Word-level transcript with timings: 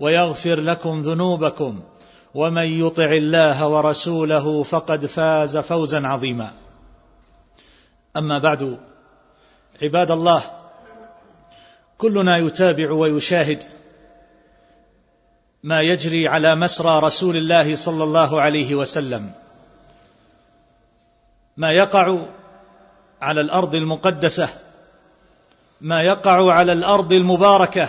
ويغفر 0.00 0.60
لكم 0.60 1.00
ذنوبكم 1.00 1.80
ومن 2.34 2.86
يطع 2.86 3.12
الله 3.12 3.68
ورسوله 3.68 4.62
فقد 4.62 5.06
فاز 5.06 5.56
فوزا 5.56 6.06
عظيما. 6.06 6.52
أما 8.16 8.38
بعد 8.38 8.78
عباد 9.82 10.10
الله 10.10 10.42
كلنا 11.98 12.36
يتابع 12.36 12.90
ويشاهد 12.90 13.64
ما 15.62 15.80
يجري 15.80 16.28
على 16.28 16.54
مسرى 16.54 17.00
رسول 17.00 17.36
الله 17.36 17.74
صلى 17.74 18.04
الله 18.04 18.40
عليه 18.40 18.74
وسلم. 18.74 19.32
ما 21.56 21.72
يقع 21.72 22.18
على 23.22 23.40
الأرض 23.40 23.74
المقدسة 23.74 24.48
ما 25.80 26.02
يقع 26.02 26.52
على 26.52 26.72
الأرض 26.72 27.12
المباركة 27.12 27.88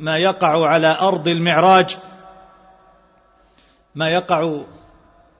ما 0.00 0.18
يقع 0.18 0.66
على 0.66 0.98
أرض 1.00 1.28
المعراج 1.28 1.96
ما 3.94 4.10
يقع 4.10 4.60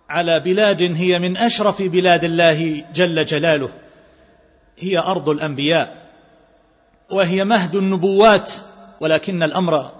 على 0.08 0.40
بلاد 0.40 0.82
هي 0.82 1.18
من 1.18 1.36
أشرف 1.36 1.82
بلاد 1.82 2.24
الله 2.24 2.84
جل 2.94 3.26
جلاله. 3.26 3.70
هي 4.78 4.98
أرض 4.98 5.28
الأنبياء 5.28 6.06
وهي 7.10 7.44
مهد 7.44 7.76
النبوات 7.76 8.52
ولكن 9.00 9.42
الأمر 9.42 9.90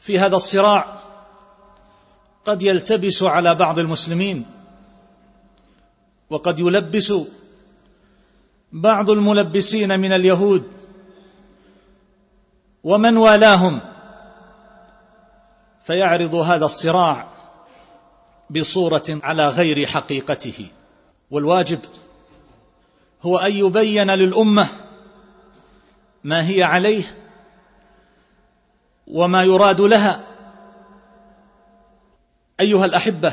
في 0.00 0.18
هذا 0.18 0.36
الصراع 0.36 1.00
قد 2.44 2.62
يلتبس 2.62 3.22
على 3.22 3.54
بعض 3.54 3.78
المسلمين 3.78 4.46
وقد 6.30 6.58
يلبس 6.58 7.14
بعض 8.72 9.10
الملبسين 9.10 10.00
من 10.00 10.12
اليهود 10.12 10.64
ومن 12.84 13.16
والاهم 13.16 13.80
فيعرض 15.84 16.34
هذا 16.34 16.64
الصراع 16.64 17.26
بصورة 18.50 19.04
على 19.08 19.48
غير 19.48 19.86
حقيقته. 19.86 20.68
والواجب 21.30 21.78
هو 23.22 23.38
أن 23.38 23.52
يبين 23.52 24.10
للأمة 24.10 24.68
ما 26.24 26.48
هي 26.48 26.62
عليه 26.62 27.16
وما 29.06 29.42
يراد 29.42 29.80
لها. 29.80 30.20
أيها 32.60 32.84
الأحبة 32.84 33.32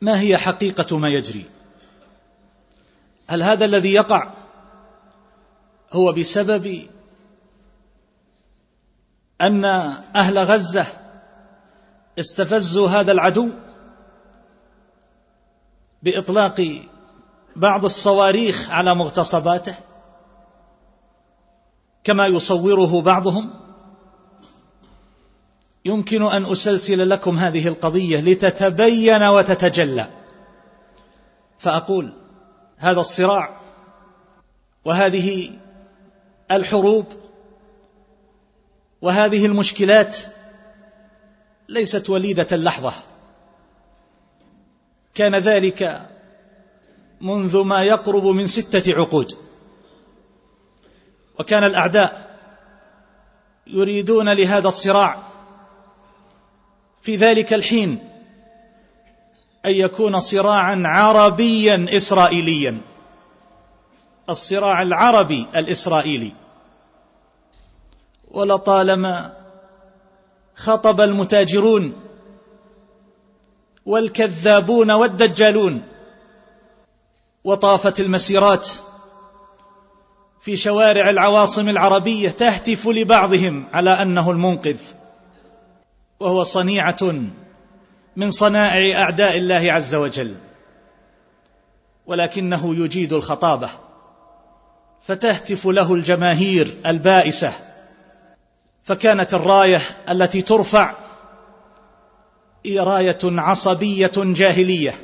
ما 0.00 0.20
هي 0.20 0.36
حقيقة 0.36 0.98
ما 0.98 1.08
يجري؟ 1.08 1.44
هل 3.28 3.42
هذا 3.42 3.64
الذي 3.64 3.92
يقع 3.92 4.32
هو 5.92 6.12
بسبب 6.12 6.86
أن 9.40 9.64
أهل 10.16 10.38
غزة 10.38 10.86
استفزوا 12.18 12.88
هذا 12.88 13.12
العدو 13.12 13.48
بإطلاق 16.02 16.82
بعض 17.56 17.84
الصواريخ 17.84 18.70
على 18.70 18.94
مغتصباته 18.94 19.74
كما 22.04 22.26
يصوره 22.26 23.02
بعضهم. 23.02 23.50
يمكن 25.84 26.22
أن 26.22 26.46
أسلسل 26.46 27.10
لكم 27.10 27.38
هذه 27.38 27.68
القضية 27.68 28.20
لتتبين 28.20 29.22
وتتجلى. 29.22 30.08
فأقول 31.58 32.12
هذا 32.76 33.00
الصراع 33.00 33.60
وهذه 34.84 35.50
الحروب 36.50 37.06
وهذه 39.02 39.46
المشكلات 39.46 40.16
ليست 41.68 42.10
وليدة 42.10 42.46
اللحظة. 42.52 42.92
كان 45.14 45.34
ذلك 45.34 46.08
منذ 47.20 47.62
ما 47.62 47.82
يقرب 47.82 48.26
من 48.26 48.46
ستة 48.46 48.94
عقود. 48.94 49.32
وكان 51.38 51.64
الأعداء 51.64 52.36
يريدون 53.66 54.28
لهذا 54.28 54.68
الصراع 54.68 55.22
في 57.02 57.16
ذلك 57.16 57.52
الحين 57.52 58.10
أن 59.66 59.70
يكون 59.70 60.20
صراعا 60.20 60.82
عربيا 60.84 61.86
اسرائيليا. 61.90 62.80
الصراع 64.28 64.82
العربي 64.82 65.46
الإسرائيلي. 65.56 66.45
ولطالما 68.30 69.36
خطب 70.54 71.00
المتاجرون 71.00 71.92
والكذابون 73.86 74.90
والدجالون 74.90 75.82
وطافت 77.44 78.00
المسيرات 78.00 78.68
في 80.40 80.56
شوارع 80.56 81.10
العواصم 81.10 81.68
العربية 81.68 82.28
تهتف 82.28 82.86
لبعضهم 82.86 83.64
على 83.72 83.90
أنه 83.90 84.30
المنقذ. 84.30 84.76
وهو 86.20 86.42
صنيعة 86.42 87.14
من 88.16 88.30
صنائع 88.30 89.02
أعداء 89.02 89.36
الله 89.36 89.72
عز 89.72 89.94
وجل. 89.94 90.34
ولكنه 92.06 92.74
يجيد 92.84 93.12
الخطابة. 93.12 93.68
فتهتف 95.02 95.66
له 95.66 95.94
الجماهير 95.94 96.76
البائسة. 96.86 97.52
فكانت 98.86 99.34
الراية 99.34 99.80
التي 100.10 100.42
ترفع 100.42 100.94
رايه 102.66 103.18
عصبية 103.24 104.12
جاهلية. 104.16 104.94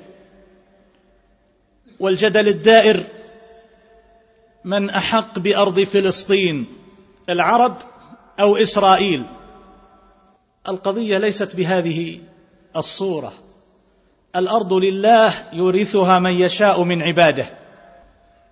والجدل 2.01 2.49
الدائر 2.49 3.05
من 4.65 4.91
أحق 4.91 5.39
بأرض 5.39 5.81
فلسطين 5.81 6.67
العرب 7.29 7.77
أو 8.41 8.57
إسرائيل. 8.57 9.25
القضية 10.69 11.19
ليست 11.19 11.57
بهذه 11.57 12.21
الصورة. 12.77 13.33
الأرض 14.37 14.73
لله 14.73 15.35
يورثها 15.53 16.19
من 16.19 16.33
يشاء 16.33 16.83
من 16.83 17.03
عباده. 17.03 17.47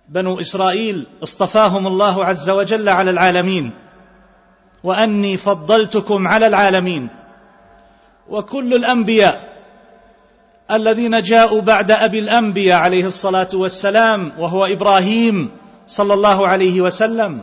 بنو 0.09 0.39
إسرائيل 0.39 1.07
اصطفاهم 1.23 1.87
الله 1.87 2.25
عز 2.25 2.49
وجل 2.49 2.89
على 2.89 3.09
العالمين. 3.09 3.71
وأني 4.83 5.37
فضلتكم 5.37 6.27
على 6.27 6.47
العالمين. 6.47 7.07
وكل 8.29 8.73
الأنبياء 8.73 9.51
الذين 10.71 11.21
جاءوا 11.21 11.61
بعد 11.61 11.91
أبي 11.91 12.19
الأنبياء 12.19 12.79
عليه 12.79 13.05
الصلاة 13.05 13.49
والسلام 13.53 14.31
وهو 14.37 14.65
إبراهيم 14.65 15.51
صلى 15.87 16.13
الله 16.13 16.47
عليه 16.47 16.81
وسلم 16.81 17.41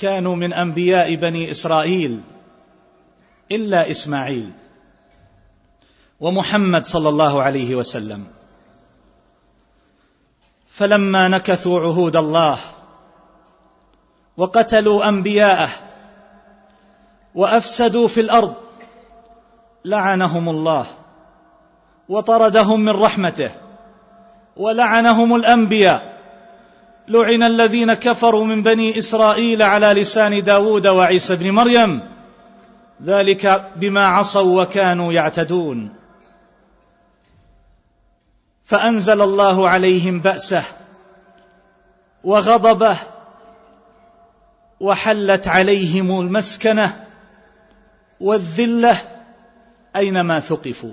كانوا 0.00 0.36
من 0.36 0.52
أنبياء 0.52 1.14
بني 1.14 1.50
إسرائيل 1.50 2.20
إلا 3.52 3.90
إسماعيل 3.90 4.50
ومحمد 6.20 6.86
صلى 6.86 7.08
الله 7.08 7.42
عليه 7.42 7.74
وسلم. 7.74 8.24
فلما 10.68 11.28
نكثوا 11.28 11.80
عهود 11.80 12.16
الله 12.16 12.58
وقتلوا 14.38 15.08
أنبياءه 15.08 15.68
وأفسدوا 17.34 18.08
في 18.08 18.20
الأرض 18.20 18.54
لعنهم 19.84 20.48
الله 20.48 20.86
وطردهم 22.08 22.80
من 22.80 22.92
رحمته 22.92 23.50
ولعنهم 24.56 25.34
الأنبياء. 25.34 26.18
لعن 27.08 27.42
الذين 27.42 27.94
كفروا 27.94 28.44
من 28.44 28.62
بني 28.62 28.98
إسرائيل 28.98 29.62
على 29.62 29.86
لسان 29.86 30.44
داود 30.44 30.86
وعيسى 30.86 31.36
بن 31.36 31.50
مريم. 31.50 32.00
ذلك 33.02 33.70
بما 33.76 34.06
عصوا 34.06 34.62
وكانوا 34.62 35.12
يعتدون. 35.12 35.94
فأنزل 38.64 39.22
الله 39.22 39.68
عليهم 39.68 40.20
بأسه 40.20 40.62
وغضبه 42.24 42.96
وحلت 44.80 45.48
عليهم 45.48 46.20
المسكنة 46.20 47.04
والذلة 48.20 48.98
أينما 49.96 50.40
ثقفوا. 50.40 50.92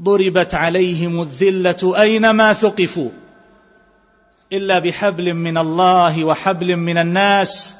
ضربت 0.00 0.54
عليهم 0.54 1.22
الذلة 1.22 2.00
أينما 2.00 2.52
ثقفوا. 2.52 3.10
إلا 4.52 4.78
بحبل 4.78 5.34
من 5.34 5.58
الله 5.58 6.24
وحبل 6.24 6.76
من 6.76 6.98
الناس 6.98 7.74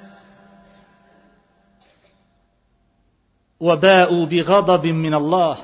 وباءوا 3.61 4.27
بغضب 4.27 4.87
من 4.87 5.15
الله. 5.15 5.59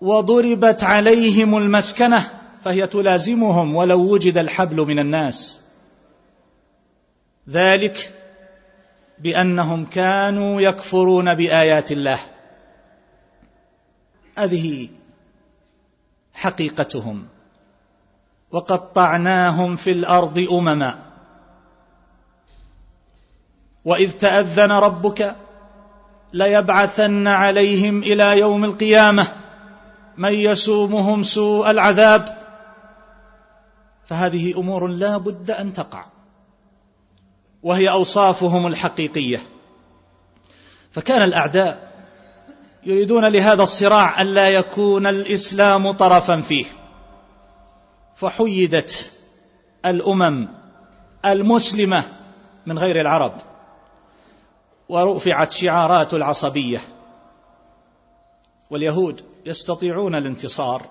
وضربت 0.00 0.84
عليهم 0.84 1.56
المسكنة 1.56 2.30
فهي 2.64 2.86
تلازمهم 2.86 3.74
ولو 3.74 4.00
وجد 4.00 4.38
الحبل 4.38 4.76
من 4.76 4.98
الناس. 4.98 5.60
ذلك 7.50 8.13
بأنهم 9.18 9.84
كانوا 9.84 10.60
يكفرون 10.60 11.34
بآيات 11.34 11.92
الله. 11.92 12.20
هذه 14.38 14.88
حقيقتهم. 16.34 17.26
وقطعناهم 18.50 19.76
في 19.76 19.90
الأرض 19.90 20.38
أمما. 20.52 20.98
وإذ 23.84 24.12
تأذن 24.12 24.72
ربك 24.72 25.36
ليبعثن 26.32 27.26
عليهم 27.26 28.02
إلى 28.02 28.38
يوم 28.38 28.64
القيامة 28.64 29.26
من 30.16 30.32
يسومهم 30.32 31.22
سوء 31.22 31.70
العذاب. 31.70 32.38
فهذه 34.06 34.58
أمور 34.58 34.86
لا 34.86 35.16
بد 35.16 35.50
أن 35.50 35.72
تقع. 35.72 36.13
وهي 37.64 37.90
أوصافهم 37.90 38.66
الحقيقية. 38.66 39.40
فكان 40.92 41.22
الأعداء 41.22 41.92
يريدون 42.86 43.24
لهذا 43.24 43.62
الصراع 43.62 44.22
الا 44.22 44.48
يكون 44.48 45.06
الإسلام 45.06 45.90
طرفا 45.90 46.40
فيه. 46.40 46.64
فحيدت 48.16 49.12
الأمم 49.86 50.48
المسلمة 51.24 52.04
من 52.66 52.78
غير 52.78 53.00
العرب 53.00 53.32
ورفعت 54.88 55.50
شعارات 55.50 56.14
العصبية. 56.14 56.80
واليهود 58.70 59.24
يستطيعون 59.46 60.14
الانتصار 60.14 60.82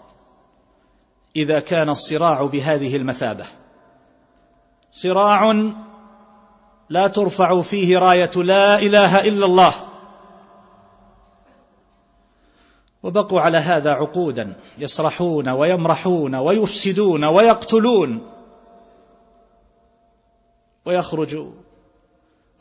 إذا 1.35 1.59
كان 1.59 1.89
الصراع 1.89 2.43
بهذه 2.43 2.95
المثابة. 2.95 3.45
صراع 4.91 5.51
لا 6.89 7.07
ترفع 7.07 7.61
فيه 7.61 7.97
راية 7.97 8.31
لا 8.35 8.79
إله 8.79 9.27
إلا 9.27 9.45
الله. 9.45 9.73
وبقوا 13.03 13.41
على 13.41 13.57
هذا 13.57 13.91
عقودا 13.91 14.53
يسرحون 14.77 15.49
ويمرحون 15.49 16.35
ويفسدون 16.35 17.23
ويقتلون. 17.23 18.31
ويخرج 20.85 21.47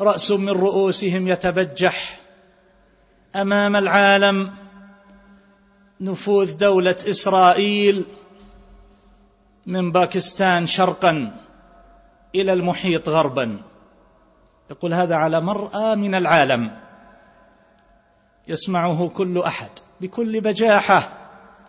رأس 0.00 0.30
من 0.30 0.48
رؤوسهم 0.48 1.28
يتبجح 1.28 2.20
أمام 3.36 3.76
العالم. 3.76 4.50
نفوذ 6.00 6.56
دولة 6.56 6.96
إسرائيل 7.10 8.04
من 9.66 9.92
باكستان 9.92 10.66
شرقا 10.66 11.36
إلى 12.34 12.52
المحيط 12.52 13.08
غربا. 13.08 13.71
يقول 14.72 14.94
هذا 14.94 15.16
على 15.16 15.40
مرأى 15.40 15.96
من 15.96 16.14
العالم. 16.14 16.78
يسمعه 18.48 19.08
كل 19.08 19.38
أحد 19.38 19.70
بكل 20.00 20.40
بجاحة 20.40 21.12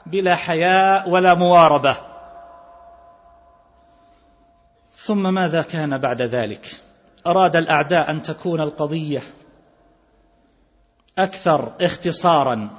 بلا 0.06 0.36
حياء 0.36 1.10
ولا 1.10 1.34
مواربة. 1.34 1.98
ثم 4.96 5.34
ماذا 5.34 5.62
كان 5.62 5.98
بعد 5.98 6.22
ذلك؟ 6.22 6.82
أراد 7.28 7.56
الأعداء 7.56 8.12
أن 8.12 8.22
تكون 8.22 8.62
القضية 8.62 9.22
أكثر 11.18 11.74
اختصارا 11.82 12.70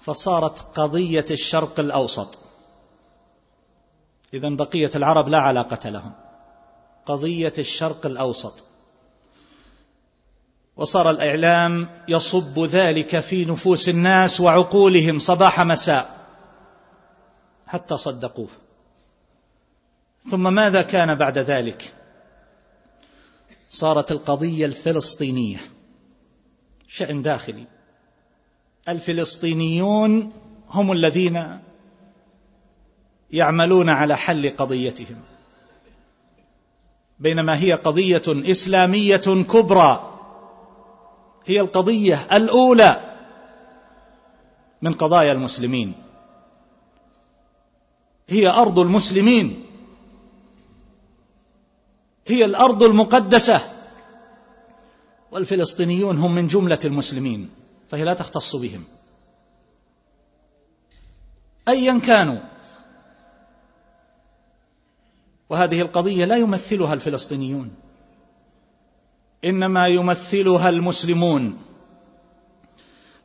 فصارت 0.00 0.60
قضية 0.60 1.26
الشرق 1.30 1.80
الأوسط. 1.80 2.38
اذا 4.34 4.48
بقية 4.48 4.90
العرب 4.94 5.28
لا 5.28 5.38
علاقة 5.38 5.88
لهم. 5.90 6.12
قضية 7.06 7.52
الشرق 7.58 8.06
الأوسط. 8.06 8.67
وصار 10.78 11.10
الإعلام 11.10 11.88
يصب 12.08 12.58
ذلك 12.58 13.20
في 13.20 13.44
نفوس 13.44 13.88
الناس 13.88 14.40
وعقولهم 14.40 15.18
صباح 15.18 15.60
مساء. 15.60 16.26
حتى 17.66 17.96
صدقوه. 17.96 18.48
ثم 20.30 20.54
ماذا 20.54 20.82
كان 20.82 21.14
بعد 21.14 21.38
ذلك؟ 21.38 21.92
صارت 23.70 24.12
القضية 24.12 24.66
الفلسطينية. 24.66 25.58
شأن 26.88 27.22
داخلي. 27.22 27.64
الفلسطينيون 28.88 30.32
هم 30.70 30.92
الذين 30.92 31.60
يعملون 33.30 33.88
على 33.88 34.16
حل 34.16 34.50
قضيتهم. 34.56 35.20
بينما 37.18 37.58
هي 37.58 37.72
قضية 37.72 38.22
إسلامية 38.28 39.44
كبرى. 39.50 40.07
هي 41.48 41.60
القضية 41.60 42.26
الأولى 42.32 43.16
من 44.82 44.94
قضايا 44.94 45.32
المسلمين. 45.32 45.94
هي 48.28 48.48
أرض 48.48 48.78
المسلمين. 48.78 49.64
هي 52.26 52.44
الأرض 52.44 52.82
المقدسة. 52.82 53.60
والفلسطينيون 55.30 56.18
هم 56.18 56.34
من 56.34 56.46
جملة 56.46 56.78
المسلمين 56.84 57.50
فهي 57.90 58.04
لا 58.04 58.14
تختص 58.14 58.56
بهم. 58.56 58.84
ايا 61.68 61.98
كانوا. 61.98 62.38
وهذه 65.48 65.80
القضية 65.80 66.24
لا 66.24 66.36
يمثلها 66.36 66.94
الفلسطينيون. 66.94 67.87
إنما 69.44 69.86
يمثلها 69.86 70.68
المسلمون. 70.68 71.58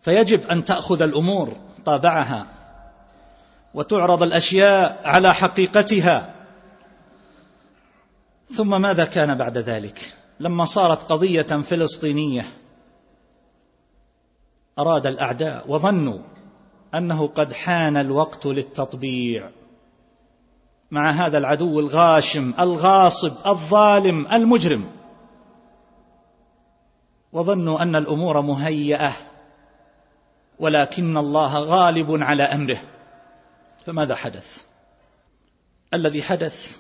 فيجب 0.02 0.48
أن 0.48 0.64
تأخذ 0.64 1.02
الأمور 1.02 1.58
طابعها 1.86 2.48
وتعرض 3.74 4.24
الأشياء 4.24 5.02
على 5.06 5.34
حقيقتها. 5.34 6.34
ثم 8.46 8.82
ماذا 8.82 9.06
كان 9.06 9.38
بعد 9.38 9.58
ذلك؟ 9.58 10.14
لما 10.40 10.66
صارت 10.66 11.04
قضية 11.04 11.42
فلسطينية 11.42 12.46
أراد 14.80 15.08
الأعداء 15.08 15.72
وظنوا 15.72 16.20
أنه 16.96 17.28
قد 17.28 17.54
حان 17.54 17.98
الوقت 17.98 18.46
للتطبيع. 18.46 19.50
مع 20.92 21.12
هذا 21.12 21.38
العدو 21.38 21.80
الغاشم 21.80 22.54
الغاصب 22.60 23.34
الظالم 23.48 24.28
المجرم. 24.28 24.86
وظنوا 27.34 27.82
أن 27.82 27.96
الأمور 27.96 28.42
مهيئة 28.42 29.14
ولكن 30.60 31.18
الله 31.18 31.60
غالب 31.60 32.22
على 32.24 32.44
أمره. 32.44 32.82
فماذا 33.86 34.16
حدث؟ 34.16 34.64
الذي 35.94 36.24
حدث 36.24 36.78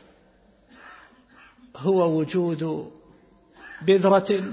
هو 1.77 2.19
وجود 2.19 2.91
بذرة 3.81 4.43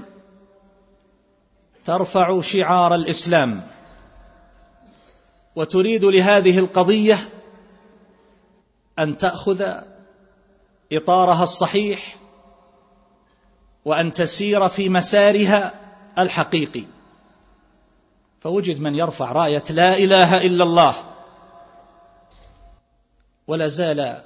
ترفع 1.85 2.41
شعار 2.41 2.95
الإسلام 2.95 3.61
وتريد 5.55 6.05
لهذه 6.05 6.59
القضية 6.59 7.17
أن 8.99 9.17
تأخذ 9.17 9.71
إطارها 10.91 11.43
الصحيح 11.43 12.17
وأن 13.85 14.13
تسير 14.13 14.67
في 14.67 14.89
مسارها 14.89 15.90
الحقيقي. 16.19 16.85
فوجد 18.41 18.81
من 18.81 18.95
يرفع 18.95 19.31
راية 19.31 19.63
لا 19.69 19.97
إله 19.97 20.45
إلا 20.45 20.63
الله. 20.63 20.95
ولا 23.47 23.67
زال 23.67 24.23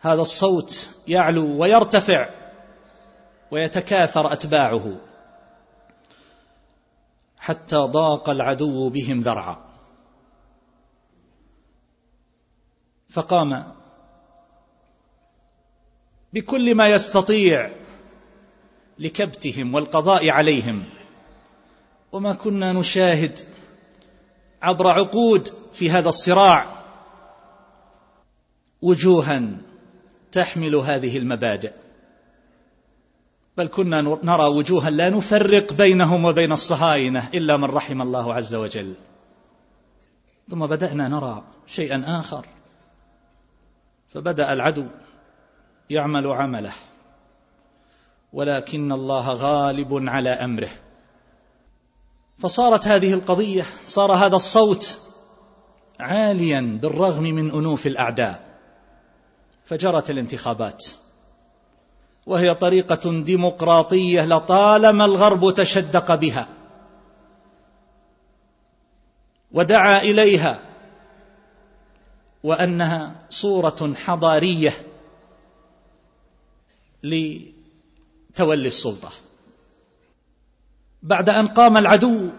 هذا 0.00 0.22
الصوت 0.22 0.90
يعلو 1.08 1.60
ويرتفع 1.60 2.28
ويتكاثر 3.50 4.32
أتباعه. 4.32 4.96
حتى 7.38 7.76
ضاق 7.76 8.30
العدو 8.30 8.88
بهم 8.88 9.20
ذرعا. 9.20 9.68
فقام 13.10 13.74
بكل 16.32 16.74
ما 16.74 16.88
يستطيع 16.88 17.70
لكبتهم 18.98 19.74
والقضاء 19.74 20.30
عليهم. 20.30 20.84
وما 22.12 22.32
كنا 22.32 22.72
نشاهد 22.72 23.38
عبر 24.62 24.88
عقود 24.88 25.48
في 25.72 25.90
هذا 25.90 26.08
الصراع 26.08 26.84
وجوها 28.82 29.42
تحمل 30.32 30.76
هذه 30.76 31.18
المبادئ. 31.18 31.72
بل 33.56 33.66
كنا 33.66 34.00
نرى 34.00 34.46
وجوها 34.46 34.90
لا 34.90 35.10
نفرق 35.10 35.72
بينهم 35.72 36.24
وبين 36.24 36.52
الصهاينة 36.52 37.28
إلا 37.34 37.56
من 37.56 37.64
رحم 37.64 38.02
الله 38.02 38.34
عز 38.34 38.54
وجل. 38.54 38.94
ثم 40.50 40.66
بدأنا 40.66 41.08
نرى 41.08 41.42
شيئا 41.66 42.20
آخر. 42.20 42.46
فبدأ 44.14 44.52
العدو 44.52 44.86
يعمل 45.90 46.26
عمله. 46.26 46.72
ولكن 48.32 48.92
الله 48.92 49.32
غالب 49.32 50.08
على 50.08 50.30
أمره. 50.30 50.70
فصارت 52.38 52.88
هذه 52.88 53.14
القضية 53.14 53.64
صار 53.84 54.12
هذا 54.12 54.36
الصوت 54.36 54.98
عاليا 56.00 56.78
بالرغم 56.82 57.22
من 57.22 57.50
أنوف 57.50 57.86
الأعداء. 57.86 58.48
فجرت 59.64 60.10
الانتخابات. 60.10 60.86
وهي 62.26 62.54
طريقة 62.54 63.22
ديمقراطية 63.22 64.24
لطالما 64.24 65.04
الغرب 65.04 65.54
تشدق 65.54 66.14
بها. 66.14 66.48
ودعا 69.52 70.00
إليها. 70.00 70.60
وأنها 72.42 73.14
صورة 73.30 73.94
حضارية 73.94 74.72
لتولي 78.30 78.68
السلطة. 78.68 79.10
بعد 81.02 81.28
أن 81.28 81.46
قام 81.46 81.76
العدو 81.76 82.30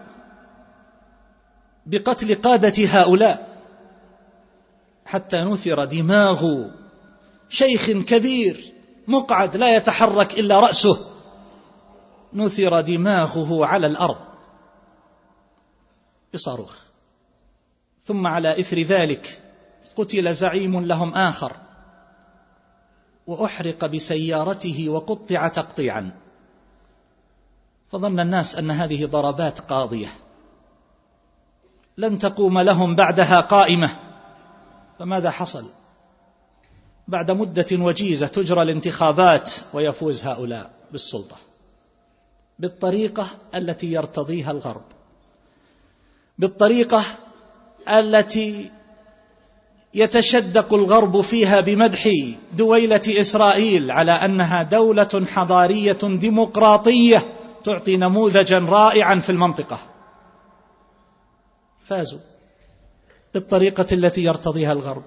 بقتل 1.86 2.34
قادة 2.34 2.86
هؤلاء 2.86 3.58
حتى 5.04 5.40
نثر 5.40 5.84
دماغ 5.84 6.64
شيخ 7.48 7.90
كبير 7.90 8.72
مقعد 9.08 9.56
لا 9.56 9.76
يتحرك 9.76 10.38
إلا 10.38 10.60
رأسه 10.60 10.98
نثر 12.32 12.80
دماغه 12.80 13.66
على 13.66 13.86
الأرض 13.86 14.18
بصاروخ. 16.34 16.74
ثم 18.04 18.26
على 18.26 18.60
إثر 18.60 18.78
ذلك 18.78 19.42
قتل 19.96 20.34
زعيم 20.34 20.86
لهم 20.86 21.14
آخر. 21.14 21.56
وأحرق 23.26 23.86
بسيارته 23.86 24.88
وقطع 24.88 25.48
تقطيعا. 25.48 26.10
فظن 27.92 28.20
الناس 28.20 28.56
أن 28.56 28.70
هذه 28.70 29.06
ضربات 29.06 29.60
قاضية. 29.60 30.08
لن 31.96 32.18
تقوم 32.18 32.58
لهم 32.58 32.94
بعدها 32.94 33.40
قائمة. 33.40 33.90
فماذا 34.98 35.30
حصل؟ 35.30 35.66
بعد 37.08 37.30
مدة 37.30 37.66
وجيزة 37.72 38.26
تجرى 38.26 38.62
الانتخابات 38.62 39.52
ويفوز 39.72 40.24
هؤلاء 40.24 40.70
بالسلطة. 40.92 41.36
بالطريقة 42.58 43.28
التي 43.54 43.92
يرتضيها 43.92 44.50
الغرب. 44.50 44.82
بالطريقة 46.38 47.04
التي 47.88 48.70
يتشدق 49.94 50.74
الغرب 50.74 51.20
فيها 51.20 51.60
بمدح 51.60 52.10
دويلة 52.52 53.02
إسرائيل 53.08 53.90
على 53.90 54.12
أنها 54.12 54.62
دولة 54.62 55.26
حضارية 55.26 55.98
ديمقراطية 56.02 57.24
تعطي 57.64 57.96
نموذجا 57.96 58.58
رائعا 58.58 59.14
في 59.14 59.30
المنطقة. 59.30 59.78
فازوا 61.84 62.18
بالطريقة 63.34 63.86
التي 63.92 64.24
يرتضيها 64.24 64.72
الغرب. 64.72 65.04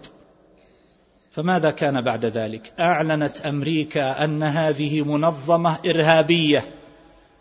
فماذا 1.31 1.71
كان 1.71 2.01
بعد 2.01 2.25
ذلك؟ 2.25 2.73
أعلنت 2.79 3.41
أمريكا 3.41 4.23
أن 4.23 4.43
هذه 4.43 5.01
منظمة 5.01 5.77
إرهابية 5.85 6.63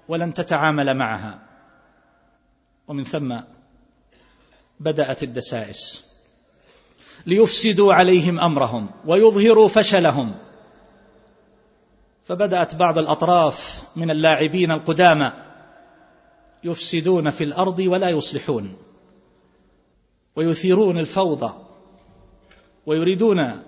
ولن 0.08 0.34
تتعامل 0.34 0.94
معها. 0.96 1.38
ومن 2.88 3.04
ثم 3.04 3.36
بدأت 4.80 5.22
الدسائس. 5.22 6.11
ليفسدوا 7.26 7.94
عليهم 7.94 8.40
أمرهم 8.40 8.90
ويظهروا 9.06 9.68
فشلهم. 9.68 10.34
فبدأت 12.24 12.74
بعض 12.74 12.98
الأطراف 12.98 13.82
من 13.96 14.10
اللاعبين 14.10 14.70
القدامى 14.70 15.32
يفسدون 16.64 17.30
في 17.30 17.44
الأرض 17.44 17.78
ولا 17.78 18.08
يصلحون 18.08 18.76
ويثيرون 20.36 20.98
الفوضى 20.98 21.54
ويريدون 22.86 23.62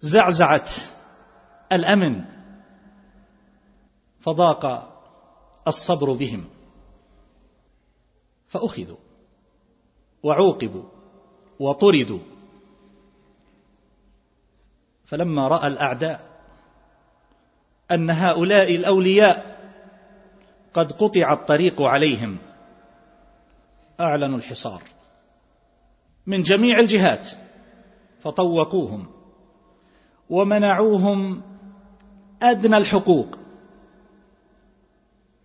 زعزعة 0.00 0.68
الأمن 1.72 2.24
فضاق 4.20 4.92
الصبر 5.66 6.12
بهم 6.12 6.44
فأخذوا 8.48 8.96
وعوقبوا. 10.22 10.84
وطردوا. 11.62 12.18
فلما 15.04 15.48
رأى 15.48 15.66
الأعداء 15.66 16.30
أن 17.90 18.10
هؤلاء 18.10 18.74
الأولياء 18.74 19.62
قد 20.74 20.92
قطع 20.92 21.32
الطريق 21.32 21.82
عليهم 21.82 22.36
أعلنوا 24.00 24.38
الحصار 24.38 24.82
من 26.26 26.42
جميع 26.42 26.78
الجهات 26.78 27.30
فطوقوهم 28.22 29.06
ومنعوهم 30.30 31.42
أدنى 32.42 32.76
الحقوق. 32.76 33.38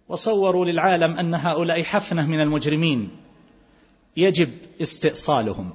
وصوروا 0.07 0.65
للعالم 0.65 1.17
أن 1.17 1.33
هؤلاء 1.33 1.83
حفنة 1.83 2.27
من 2.27 2.41
المجرمين 2.41 3.17
يجب 4.17 4.49
استئصالهم. 4.81 5.73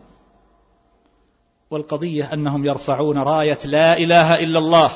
والقضية 1.73 2.33
أنهم 2.33 2.65
يرفعون 2.65 3.19
راية 3.19 3.59
لا 3.65 3.99
إله 3.99 4.43
إلا 4.45 4.59
الله. 4.59 4.91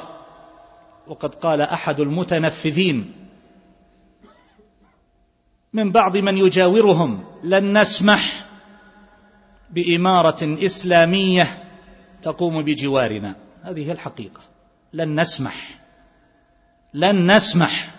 وقد 1.07 1.35
قال 1.35 1.61
أحد 1.61 2.01
المتنفذين 2.01 3.13
من 5.73 5.93
بعض 5.93 6.17
من 6.17 6.39
يجاورهم 6.39 7.25
لن 7.45 7.79
نسمح 7.79 8.47
بإمارة 9.71 10.65
إسلامية 10.65 11.65
تقوم 12.23 12.63
بجوارنا. 12.63 13.35
هذه 13.63 13.93
الحقيقة. 13.93 14.41
لن 14.93 15.21
نسمح. 15.21 15.79
لن 16.95 17.37
نسمح 17.37 17.91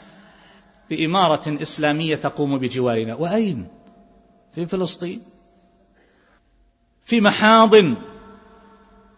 بإمارة 0.90 1.62
إسلامية 1.62 2.16
تقوم 2.16 2.58
بجوارنا. 2.58 3.16
وأين؟ 3.16 3.68
في 4.56 4.66
فلسطين. 4.66 5.22
في 7.06 7.22
محاضن. 7.22 7.96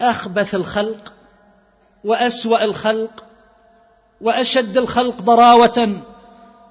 أخبث 0.01 0.55
الخلق 0.55 1.13
وأسوأ 2.03 2.63
الخلق 2.63 3.23
وأشد 4.21 4.77
الخلق 4.77 5.21
ضراوة 5.21 6.01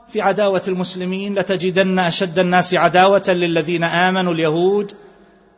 في 0.08 0.20
عداوة 0.20 0.62
المسلمين 0.68 1.38
لتجدن 1.38 1.98
أشد 1.98 2.38
الناس 2.38 2.74
عداوة 2.74 3.24
للذين 3.28 3.84
آمنوا 3.84 4.32
اليهود 4.32 4.92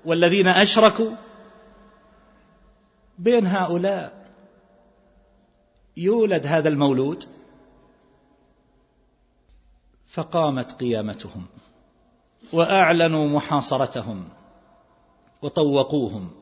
والذين 0.04 0.48
أشركوا 0.48 1.10
بين 3.18 3.46
هؤلاء. 3.46 4.26
يولد 5.96 6.46
هذا 6.46 6.68
المولود. 6.68 7.24
فقامت 10.08 10.72
قيامتهم 10.72 11.46
وأعلنوا 12.52 13.28
محاصرتهم 13.28 14.28
وطوقوهم. 15.42 16.39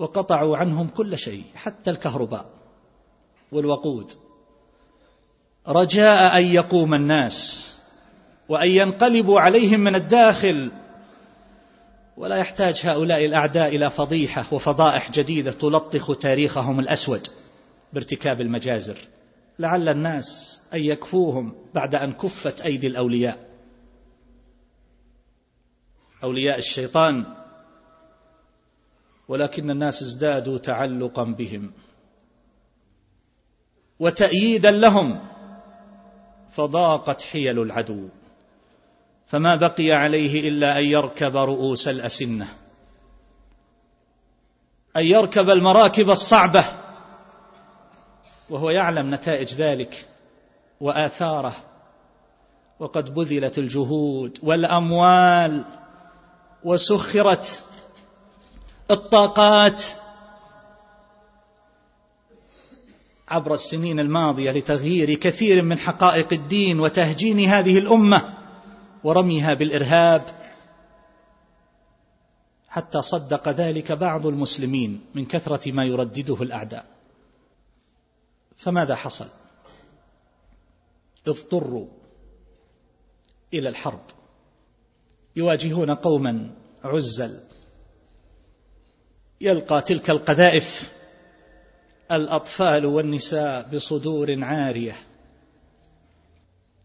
وقطعوا 0.00 0.56
عنهم 0.56 0.88
كل 0.88 1.18
شيء 1.18 1.44
حتى 1.54 1.90
الكهرباء 1.90 2.46
والوقود. 3.52 4.12
رجاء 5.68 6.38
أن 6.38 6.44
يقوم 6.44 6.94
الناس 6.94 7.68
وأن 8.48 8.68
ينقلبوا 8.68 9.40
عليهم 9.40 9.80
من 9.80 9.94
الداخل. 9.94 10.72
ولا 12.16 12.36
يحتاج 12.36 12.80
هؤلاء 12.84 13.24
الأعداء 13.24 13.76
إلى 13.76 13.90
فضيحة 13.90 14.44
وفضائح 14.52 15.10
جديدة 15.10 15.52
تلطخ 15.52 16.18
تاريخهم 16.18 16.80
الأسود 16.80 17.26
بارتكاب 17.92 18.40
المجازر. 18.40 18.98
لعل 19.58 19.88
الناس 19.88 20.60
أن 20.74 20.80
يكفوهم 20.80 21.54
بعد 21.74 21.94
أن 21.94 22.12
كفت 22.12 22.60
أيدي 22.60 22.86
الأولياء. 22.86 23.38
أولياء 26.22 26.58
الشيطان 26.58 27.39
ولكن 29.30 29.70
الناس 29.70 30.02
ازدادوا 30.02 30.58
تعلقا 30.58 31.24
بهم 31.24 31.72
وتأييدا 33.98 34.70
لهم 34.70 35.20
فضاقت 36.50 37.22
حيل 37.22 37.62
العدو. 37.62 38.08
فما 39.26 39.56
بقي 39.56 39.92
عليه 39.92 40.48
إلا 40.48 40.78
أن 40.78 40.84
يركب 40.84 41.36
رؤوس 41.36 41.88
الأسنة 41.88 42.48
أن 44.96 45.04
يركب 45.04 45.50
المراكب 45.50 46.10
الصعبة 46.10 46.64
وهو 48.50 48.70
يعلم 48.70 49.14
نتائج 49.14 49.54
ذلك 49.54 50.08
وآثاره. 50.80 51.56
وقد 52.80 53.14
بذلت 53.14 53.58
الجهود 53.58 54.38
والأموال 54.42 55.64
وسخرت 56.64 57.62
الطاقات 58.90 59.82
عبر 63.28 63.54
السنين 63.54 64.00
الماضية 64.00 64.50
لتغيير 64.50 65.14
كثير 65.14 65.62
من 65.62 65.78
حقائق 65.78 66.32
الدين 66.32 66.80
وتهجين 66.80 67.38
هذه 67.38 67.78
الأمة 67.78 68.34
ورميها 69.04 69.54
بالإرهاب. 69.54 70.22
حتى 72.68 73.02
صدق 73.02 73.48
ذلك 73.48 73.92
بعض 73.92 74.26
المسلمين 74.26 75.00
من 75.14 75.26
كثرة 75.26 75.72
ما 75.72 75.84
يردده 75.84 76.42
الأعداء. 76.42 76.86
فماذا 78.56 78.94
حصل؟ 78.94 79.28
اضطروا 81.28 81.86
إلى 83.54 83.68
الحرب. 83.68 84.02
يواجهون 85.36 85.90
قوما 85.90 86.50
عزل. 86.84 87.49
يلقى 89.40 89.82
تلك 89.82 90.10
القذائف 90.10 90.92
الأطفال 92.12 92.86
والنساء 92.86 93.68
بصدور 93.74 94.44
عارية. 94.44 94.96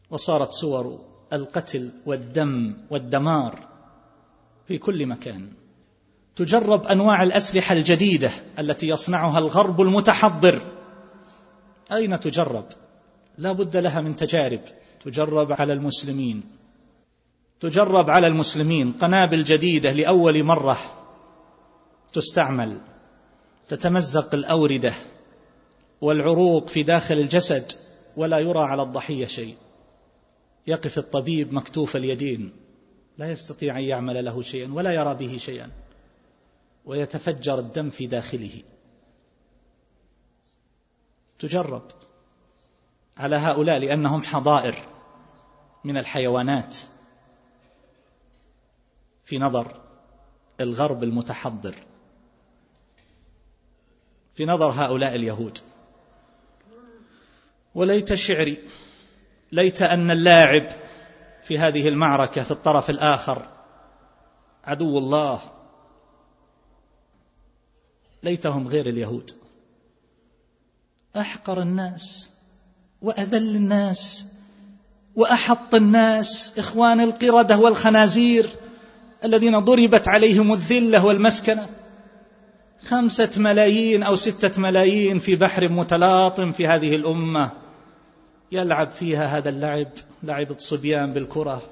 وصارت 0.10 0.52
صور 0.52 1.00
القتل 1.34 1.90
والدم 2.06 2.74
والدمار 2.90 3.68
في 4.68 4.78
كل 4.78 5.06
مكان. 5.06 5.48
تجرب 6.36 6.88
أنواع 6.88 7.24
الأسلحة 7.24 7.74
الجديدة 7.74 8.32
التي 8.60 8.88
يصنعها 8.88 9.40
الغرب 9.40 9.82
المتحضر. 9.82 10.62
أين 11.92 12.20
تجرب؟ 12.20 12.66
لا 13.38 13.52
بد 13.52 13.78
لها 13.78 14.02
من 14.02 14.16
تجارب. 14.16 14.62
تجرب 15.06 15.52
على 15.52 15.74
المسلمين. 15.74 16.44
تجرب 17.60 18.10
على 18.10 18.28
المسلمين. 18.28 18.92
قنابل 18.92 19.44
جديدة 19.44 19.92
لأول 19.92 20.44
مرة. 20.44 20.95
تستعمل 22.16 22.82
تتمزق 23.68 24.36
الأوردة 24.36 24.94
والعروق 26.02 26.68
في 26.68 26.84
داخل 26.84 27.18
الجسد 27.18 27.72
ولا 28.18 28.40
يرى 28.40 28.60
على 28.60 28.82
الضحية 28.82 29.28
شيء. 29.28 29.58
يقف 30.68 30.98
الطبيب 30.98 31.54
مكتوف 31.54 31.96
اليدين 31.96 32.52
لا 33.18 33.32
يستطيع 33.32 33.78
أن 33.78 33.84
يعمل 33.84 34.26
له 34.26 34.42
شيئا 34.42 34.74
ولا 34.74 34.92
يرى 34.92 35.16
به 35.16 35.38
شيئا 35.38 35.72
ويتفجر 36.86 37.60
الدم 37.60 37.90
في 37.90 38.08
داخله. 38.08 38.64
تجرب 41.40 41.84
على 43.18 43.36
هؤلاء 43.36 43.78
لأنهم 43.78 44.24
حضائر 44.24 44.76
من 45.84 45.98
الحيوانات 45.98 46.78
في 49.26 49.40
نظر 49.40 49.82
الغرب 50.60 51.04
المتحضر. 51.04 51.76
في 54.36 54.46
نظر 54.46 54.72
هؤلاء 54.72 55.16
اليهود. 55.16 55.58
وليت 57.76 58.14
شعري 58.14 58.58
ليت 59.52 59.82
أن 59.82 60.12
اللاعب 60.12 60.68
في 61.44 61.60
هذه 61.60 61.88
المعركة 61.88 62.44
في 62.44 62.52
الطرف 62.52 62.90
الآخر 62.90 63.48
عدو 64.66 64.98
الله. 64.98 65.42
ليتهم 68.24 68.68
غير 68.68 68.86
اليهود. 68.90 69.32
أحقر 71.18 71.62
الناس 71.62 72.30
وأذل 73.02 73.56
الناس 73.56 74.26
وأحط 75.16 75.76
الناس 75.76 76.60
إخوان 76.60 77.02
القردة 77.02 77.58
والخنازير 77.58 78.50
الذين 79.24 79.60
ضربت 79.60 80.08
عليهم 80.08 80.54
الذلة 80.54 81.06
والمسكنة. 81.06 81.68
خمسة 82.84 83.32
ملايين 83.38 84.04
أو 84.04 84.16
ستة 84.16 84.62
ملايين 84.62 85.20
في 85.20 85.36
بحر 85.36 85.70
متلاطم 85.70 86.52
في 86.52 86.68
هذه 86.68 86.96
الأمة 86.96 87.52
يلعب 88.52 88.90
فيها 88.92 89.26
هذا 89.26 89.50
اللعب 89.50 89.88
لعب 90.24 90.52
الصبيان 90.52 91.14
بالكرة 91.14 91.70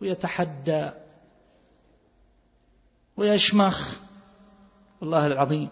ويتحدى 0.00 0.90
ويشمخ. 3.16 3.94
والله 5.00 5.26
العظيم 5.26 5.68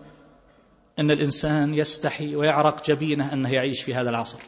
إن 0.99 1.11
الإنسان 1.11 1.75
يستحي 1.75 2.37
ويعرق 2.37 2.87
جبينه 2.87 3.33
أنه 3.33 3.53
يعيش 3.53 3.83
في 3.83 3.95
هذا 3.95 4.11
العصر. 4.11 4.39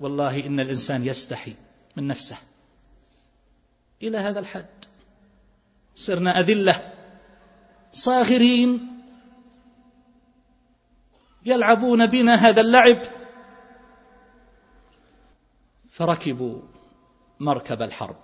والله 0.00 0.46
إن 0.46 0.60
الإنسان 0.60 1.06
يستحي 1.06 1.54
من 1.96 2.06
نفسه 2.06 2.36
إلى 4.02 4.18
هذا 4.18 4.40
الحد. 4.40 4.66
صرنا 5.96 6.40
أذلة. 6.40 6.99
صاغرين 7.92 9.02
يلعبون 11.46 12.06
بنا 12.06 12.34
هذا 12.34 12.60
اللعب. 12.60 12.98
فركبوا 15.90 16.60
مركب 17.40 17.82
الحرب 17.82 18.16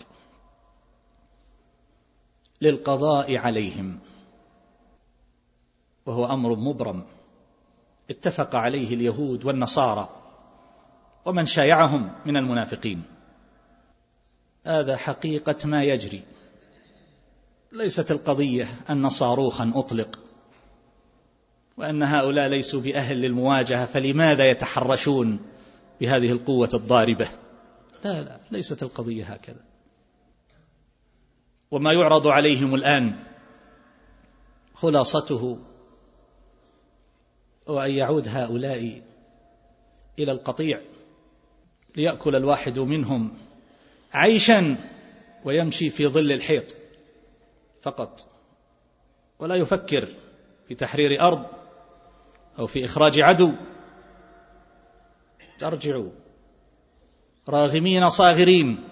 للقضاء 2.61 3.37
عليهم 3.37 3.99
وهو 6.07 6.27
أمر 6.27 6.55
مبرم. 6.55 7.05
اتفق 8.11 8.55
عليه 8.55 8.95
اليهود 8.95 9.45
والنصارى 9.45 10.09
ومن 11.25 11.47
شايعهم 11.47 12.13
من 12.27 12.37
المنافقين. 12.37 13.03
هذا 14.65 14.97
حقيقة 14.97 15.57
ما 15.69 15.85
يجري. 15.85 16.23
ليست 17.77 18.11
القضية 18.11 18.69
أن 18.91 19.09
صاروخا 19.09 19.73
أطلق 19.75 20.19
وأن 21.77 22.03
هؤلاء 22.03 22.49
ليسوا 22.49 22.81
بأهل 22.81 23.17
للمواجهة 23.17 23.87
فلماذا 23.87 24.51
يتحرشون 24.51 25.41
بهذه 26.01 26.33
القوة 26.33 26.69
الضاربة؟ 26.75 27.29
لا 28.05 28.23
لا 28.23 28.41
ليست 28.51 28.83
القضية 28.83 29.25
هكذا. 29.25 29.61
وما 31.71 31.93
يعرض 31.93 32.27
عليهم 32.27 32.75
الآن 32.75 33.17
خلاصته 34.75 35.59
هو 37.69 37.81
أن 37.81 37.91
يعود 37.91 38.29
هؤلاء 38.29 39.03
إلى 40.19 40.33
القطيع 40.33 40.81
ليأكل 41.97 42.37
الواحد 42.37 42.79
منهم 42.79 43.35
عيشا 44.13 44.77
ويمشي 45.45 45.91
في 45.91 46.07
ظل 46.07 46.33
الحيط. 46.33 46.86
فقط 47.87 48.27
ولا 49.39 49.55
يفكر 49.55 50.09
في 50.69 50.75
تحرير 50.75 51.21
أرض 51.21 51.47
أو 52.59 52.67
في 52.67 52.85
إخراج 52.85 53.21
عدو. 53.21 53.53
ترجعوا 55.59 56.11
راغمين 57.49 58.09
صاغرين. 58.09 58.85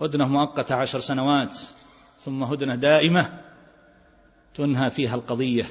هدنة 0.00 0.28
مؤقتة 0.28 0.74
عشر 0.74 1.00
سنوات 1.00 1.58
ثم 2.18 2.42
هدنة 2.42 2.74
دائمة 2.74 3.40
تنهى 4.54 4.90
فيها 4.90 5.14
القضية. 5.14 5.66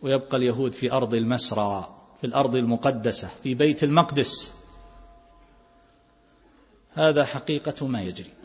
ويبقى 0.00 0.36
اليهود 0.36 0.72
في 0.72 0.92
أرض 0.92 1.14
المسرى 1.14 1.96
في 2.20 2.26
الأرض 2.26 2.56
المقدسة 2.56 3.28
في 3.42 3.54
بيت 3.54 3.84
المقدس. 3.84 4.54
هذا 6.94 7.24
حقيقة 7.24 7.86
ما 7.86 8.02
يجري. 8.02 8.39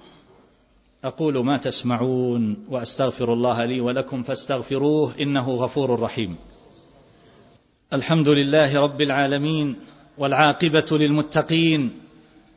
أقول 1.05 1.45
ما 1.45 1.57
تسمعون 1.57 2.57
وأستغفر 2.69 3.33
الله 3.33 3.65
لي 3.65 3.81
ولكم 3.81 4.23
فاستغفروه 4.23 5.13
إنه 5.21 5.55
غفور 5.55 5.99
رحيم. 5.99 6.35
الحمد 7.93 8.29
لله 8.29 8.79
رب 8.79 9.01
العالمين 9.01 9.75
والعاقبة 10.17 10.85
للمتقين 10.91 11.91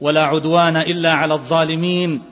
ولا 0.00 0.24
عدوان 0.24 0.76
إلا 0.76 1.12
على 1.12 1.34
الظالمين 1.34 2.22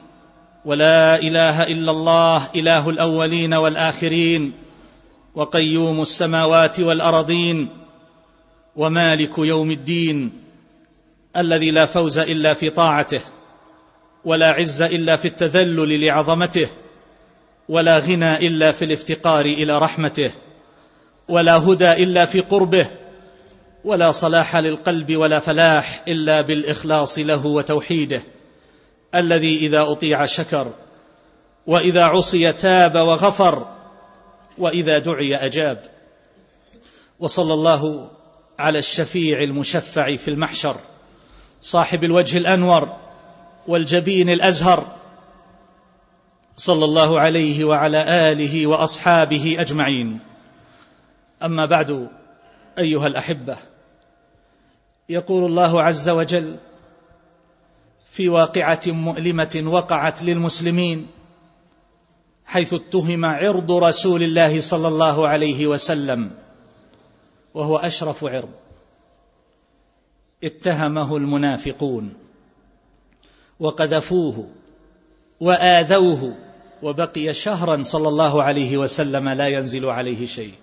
ولا 0.64 1.18
إله 1.18 1.62
إلا 1.62 1.90
الله 1.90 2.48
إله 2.54 2.90
الأولين 2.90 3.54
والآخرين 3.54 4.52
وقيوم 5.34 6.02
السماوات 6.02 6.80
والأرضين 6.80 7.68
ومالك 8.76 9.38
يوم 9.38 9.70
الدين 9.70 10.32
الذي 11.36 11.70
لا 11.70 11.86
فوز 11.86 12.18
إلا 12.18 12.54
في 12.54 12.70
طاعته. 12.70 13.20
ولا 14.26 14.50
عز 14.50 14.82
إلا 14.82 15.16
في 15.16 15.28
التذلل 15.28 16.06
لعظمته 16.06 16.68
ولا 17.68 17.98
غنى 17.98 18.46
إلا 18.46 18.72
في 18.72 18.84
الافتقار 18.84 19.44
إلى 19.44 19.78
رحمته 19.78 20.32
ولا 21.28 21.56
هدى 21.56 21.92
إلا 21.92 22.26
في 22.26 22.40
قربه 22.40 22.86
ولا 23.84 24.10
صلاح 24.10 24.56
للقلب 24.56 25.16
ولا 25.16 25.38
فلاح 25.38 26.04
إلا 26.08 26.40
بالإخلاص 26.40 27.18
له 27.18 27.46
وتوحيده 27.46 28.22
الذي 29.14 29.56
إذا 29.56 29.82
أطيع 29.82 30.26
شكر 30.26 30.72
وإذا 31.66 32.04
عصي 32.04 32.52
تاب 32.52 32.94
وغفر 32.94 33.66
وإذا 34.58 34.98
دعي 34.98 35.36
أجاب. 35.36 35.82
وصلى 37.20 37.54
الله 37.54 38.10
على 38.58 38.78
الشفيع 38.78 39.42
المشفع 39.42 40.16
في 40.16 40.28
المحشر 40.28 40.76
صاحب 41.60 42.04
الوجه 42.04 42.38
الأنور 42.38 43.05
والجبين 43.68 44.28
الأزهر. 44.28 44.96
صلى 46.56 46.84
الله 46.84 47.20
عليه 47.20 47.64
وعلى 47.64 48.32
آله 48.32 48.66
وأصحابه 48.66 49.56
أجمعين. 49.58 50.18
أما 51.42 51.66
بعد 51.66 52.08
أيها 52.78 53.06
الأحبة 53.06 53.56
يقول 55.08 55.44
الله 55.44 55.82
عز 55.82 56.08
وجل 56.08 56.56
في 58.10 58.28
واقعة 58.28 58.80
مؤلمة 58.86 59.62
وقعت 59.66 60.22
للمسلمين 60.22 61.06
حيث 62.46 62.74
اتهم 62.74 63.24
عرض 63.24 63.72
رسول 63.72 64.22
الله 64.22 64.60
صلى 64.60 64.88
الله 64.88 65.28
عليه 65.28 65.66
وسلم 65.66 66.30
وهو 67.54 67.76
أشرف 67.76 68.24
عرض. 68.24 68.48
اتهمه 70.44 71.16
المنافقون. 71.16 72.14
وقذفوه 73.60 74.48
وآذوه 75.40 76.34
وبقي 76.82 77.34
شهرا 77.34 77.82
صلى 77.82 78.08
الله 78.08 78.42
عليه 78.42 78.76
وسلم 78.76 79.28
لا 79.28 79.48
ينزل 79.48 79.86
عليه 79.86 80.26
شيء. 80.26 80.54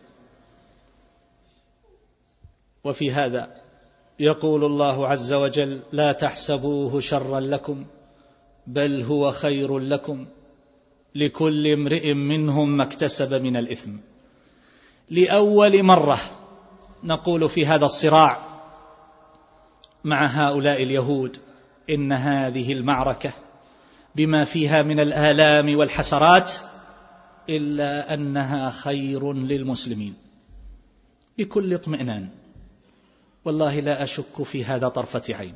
وفي 2.83 3.11
هذا 3.11 3.61
يقول 4.19 4.65
الله 4.65 5.07
عز 5.07 5.33
وجل 5.33 5.79
لا 5.91 6.11
تحسبوه 6.11 6.99
شرا 6.99 7.39
لكم 7.39 7.85
بل 8.67 9.03
هو 9.03 9.31
خير 9.31 9.79
لكم 9.79 10.25
لكل 11.15 11.67
امرئ 11.67 12.13
منهم 12.13 12.77
ما 12.77 12.83
اكتسب 12.83 13.41
من 13.41 13.57
الإثم. 13.57 13.91
لأول 15.09 15.83
مرة 15.83 16.19
نقول 17.03 17.49
في 17.49 17.65
هذا 17.65 17.85
الصراع 17.85 18.53
مع 20.03 20.25
هؤلاء 20.25 20.83
اليهود 20.83 21.37
إن 21.89 22.11
هذه 22.11 22.73
المعركة 22.73 23.31
بما 24.15 24.45
فيها 24.45 24.83
من 24.83 24.99
الآلام 24.99 25.77
والحسرات 25.77 26.51
إلا 27.49 28.13
أنها 28.13 28.69
خير 28.69 29.33
للمسلمين 29.33 30.13
بكل 31.37 31.73
اطمئنان. 31.73 32.29
والله 33.45 33.79
لا 33.79 34.03
أشك 34.03 34.43
في 34.43 34.65
هذا 34.65 34.87
طرفة 34.87 35.23
عين. 35.29 35.55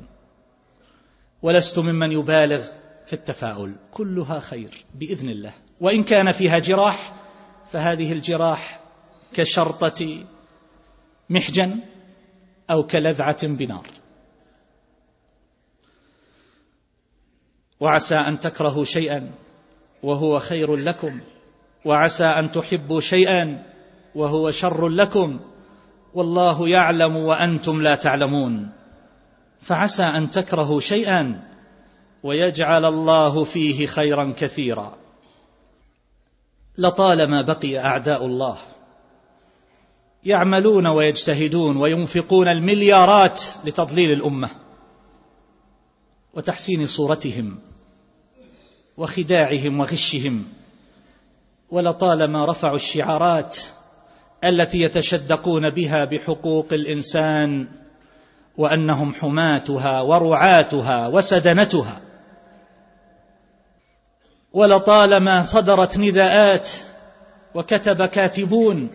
ولست 1.42 1.78
ممن 1.78 2.12
يبالغ 2.12 2.64
في 3.06 3.12
التفاؤل 3.12 3.74
كلها 3.92 4.40
خير 4.40 4.84
بإذن 4.94 5.28
الله. 5.28 5.52
وإن 5.80 6.04
كان 6.04 6.32
فيها 6.32 6.58
جراح 6.58 7.12
فهذه 7.72 8.12
الجراح 8.12 8.80
كشرطة 9.34 10.24
محجن 11.30 11.78
أو 12.70 12.82
كلذعة 12.82 13.46
بنار. 13.46 13.86
وعسى 17.80 18.14
أن 18.14 18.40
تكرهوا 18.40 18.84
شيئا 18.84 19.30
وهو 20.02 20.38
خير 20.38 20.76
لكم. 20.76 21.20
وعسى 21.84 22.24
أن 22.24 22.52
تحبوا 22.52 23.00
شيئا 23.00 23.62
وهو 24.14 24.50
شر 24.50 24.88
لكم. 24.88 25.40
والله 26.14 26.68
يعلم 26.68 27.16
وأنتم 27.16 27.82
لا 27.82 27.94
تعلمون. 27.94 28.68
فعسى 29.62 30.02
أن 30.02 30.30
تكرهوا 30.30 30.80
شيئا 30.80 31.40
ويجعل 32.22 32.84
الله 32.84 33.44
فيه 33.44 33.86
خيرا 33.86 34.34
كثيرا. 34.38 34.96
لطالما 36.78 37.42
بقي 37.42 37.78
أعداء 37.78 38.26
الله. 38.26 38.58
يعملون 40.24 40.86
ويجتهدون 40.86 41.76
وينفقون 41.76 42.48
المليارات 42.48 43.40
لتضليل 43.64 44.12
الأمة. 44.12 44.48
وتحسين 46.34 46.86
صورتهم 46.86 47.58
وخداعهم 48.96 49.80
وغشهم 49.80 50.44
ولطالما 51.70 52.44
رفعوا 52.44 52.76
الشعارات 52.76 53.56
التي 54.44 54.80
يتشدقون 54.80 55.70
بها 55.70 56.04
بحقوق 56.04 56.72
الإنسان 56.72 57.68
وأنهم 58.56 59.14
حماتها 59.14 60.00
ورعاتها 60.00 61.08
وسدنتها. 61.08 62.00
ولطالما 64.52 65.44
صدرت 65.44 65.98
نداءات 65.98 66.70
وكتب 67.54 68.06
كاتبون 68.06 68.90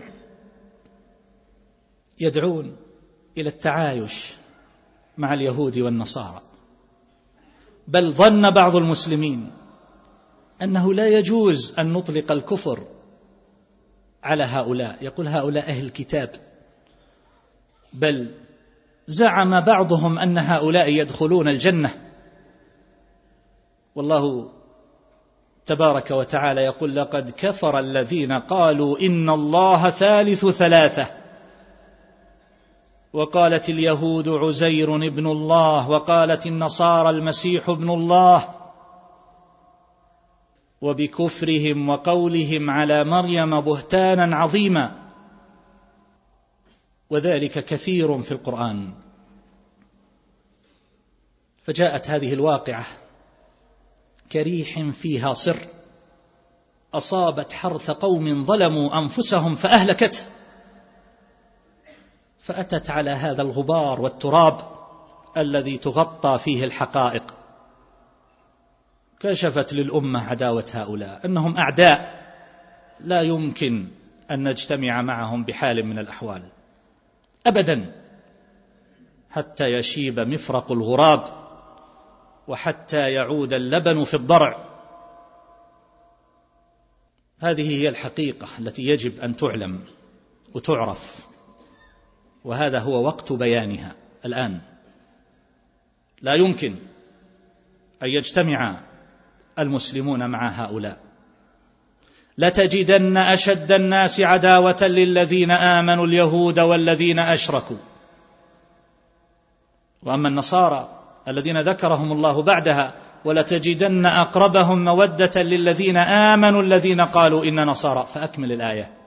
يدعون 2.19 2.76
إلى 3.38 3.50
التعايش 3.50 4.34
مع 5.17 5.34
اليهود 5.34 5.78
والنصارى. 5.78 6.41
بل 7.88 8.12
ظن 8.12 8.52
بعض 8.52 8.76
المسلمين 8.76 9.52
أنه 10.62 10.93
لا 10.93 11.08
يجوز 11.08 11.80
أن 11.80 11.93
نطلق 11.93 12.32
الكفر 12.32 12.84
على 14.24 14.43
هؤلاء. 14.43 14.98
يقول 15.02 15.28
هؤلاء 15.28 15.63
أهل 15.63 15.86
الكتاب. 15.86 16.30
بل 17.93 18.32
زعم 19.08 19.62
بعضهم 19.62 20.19
أن 20.19 20.38
هؤلاء 20.38 20.89
يدخلون 20.89 21.48
الجنة. 21.48 21.89
والله 23.96 24.50
تبارك 25.65 26.12
وتعالى 26.12 26.62
يقول 26.62 26.96
لقد 26.96 27.30
كفر 27.38 27.80
الذين 27.80 28.32
قالوا 28.32 29.00
إن 29.00 29.30
الله 29.30 29.89
ثالث 29.89 30.46
ثلاثة. 30.46 31.22
وقالت 33.13 33.69
اليهود 33.69 34.30
عزير 34.30 34.95
ابن 34.95 35.28
الله 35.28 35.89
وقالت 35.89 36.47
النصارى 36.47 37.10
المسيح 37.10 37.69
ابن 37.69 37.89
الله. 37.89 38.56
وبكفرهم 40.82 41.89
وقولهم 41.89 42.69
على 42.69 43.04
مريم 43.04 43.62
بهتانا 43.62 44.36
عظيما. 44.36 44.91
وذلك 47.10 47.65
كثير 47.65 48.21
في 48.21 48.32
القرآن. 48.32 48.93
فجاءت 51.63 52.10
هذه 52.10 52.34
الواقعة. 52.34 52.86
كريح 54.32 54.89
فيها 54.89 55.34
صر. 55.34 55.58
أصابت 56.93 57.54
حرث 57.54 57.91
قوم 57.91 58.45
ظلموا 58.45 58.99
أنفسهم 58.99 59.56
فأهلكته. 59.56 60.23
فأتت 62.43 62.89
على 62.89 63.10
هذا 63.10 63.41
الغبار 63.41 64.01
والتراب 64.01 64.58
الذي 65.38 65.77
تغطى 65.77 66.39
فيه 66.39 66.63
الحقائق. 66.63 67.34
كشفت 69.19 69.73
للأمة 69.73 70.29
عداوة 70.29 70.65
هؤلاء 70.73 71.25
إنهم 71.25 71.58
أعداء. 71.58 72.23
لا 72.99 73.21
يمكن 73.21 73.88
أن 74.32 74.49
نجتمع 74.49 75.01
معهم 75.01 75.43
بحال 75.43 75.86
من 75.86 75.99
الأحوال. 75.99 76.43
ابدا. 77.47 77.91
حتى 79.29 79.65
يشيب 79.65 80.19
مفرق 80.19 80.71
الغراب 80.71 81.23
وحتى 82.47 83.12
يعود 83.12 83.53
اللبن 83.53 84.03
في 84.03 84.13
الضرع. 84.13 84.58
هذه 87.39 87.82
هي 87.82 87.89
الحقيقة 87.89 88.47
التي 88.60 88.88
يجب 88.88 89.19
أن 89.19 89.36
تعلم 89.36 89.79
وتعرف. 90.53 91.33
وهذا 92.45 92.79
هو 92.79 93.06
وقت 93.06 93.34
بيانها 93.34 93.91
الآن. 94.25 94.60
لا 96.21 96.34
يمكن 96.34 96.75
أن 98.03 98.10
يجتمع 98.10 98.79
المسلمون 99.60 100.29
مع 100.29 100.49
هؤلاء. 100.49 100.97
لتجدن 102.38 103.17
أشد 103.17 103.71
الناس 103.71 104.21
عداوة 104.21 104.77
للذين 104.82 105.51
آمنوا 105.51 106.06
اليهود 106.06 106.60
والذين 106.60 107.19
أشركوا. 107.19 107.77
وأما 110.03 110.27
النصارى 110.27 110.99
الذين 111.27 111.62
ذكرهم 111.62 112.12
الله 112.12 112.41
بعدها 112.41 112.93
ولتجدن 113.25 114.06
أقربهم 114.06 114.86
مودة 114.86 115.41
للذين 115.41 115.97
آمنوا 115.97 116.62
الذين 116.62 117.01
قالوا 117.01 117.45
إن 117.45 117.65
نصارى. 117.65 118.08
فأكمل 118.13 118.51
الآية. 118.51 119.03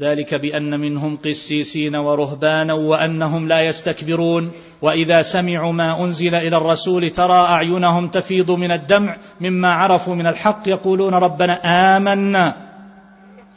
ذلك 0.00 0.34
بأن 0.34 0.80
منهم 0.80 1.16
قسيسين 1.16 1.96
ورهبانا 1.96 2.72
وأنهم 2.72 3.48
لا 3.48 3.60
يستكبرون. 3.66 4.52
وإذا 4.82 5.22
سمعوا 5.22 5.72
ما 5.72 6.04
أنزل 6.04 6.34
إلى 6.34 6.56
الرسول 6.56 7.10
ترى 7.10 7.32
أعينهم 7.32 8.08
تفيض 8.08 8.50
من 8.50 8.72
الدمع 8.72 9.16
مما 9.40 9.68
عرفوا 9.68 10.14
من 10.14 10.26
الحق 10.26 10.68
يقولون 10.68 11.14
ربنا 11.14 11.52
آمنا. 11.96 12.70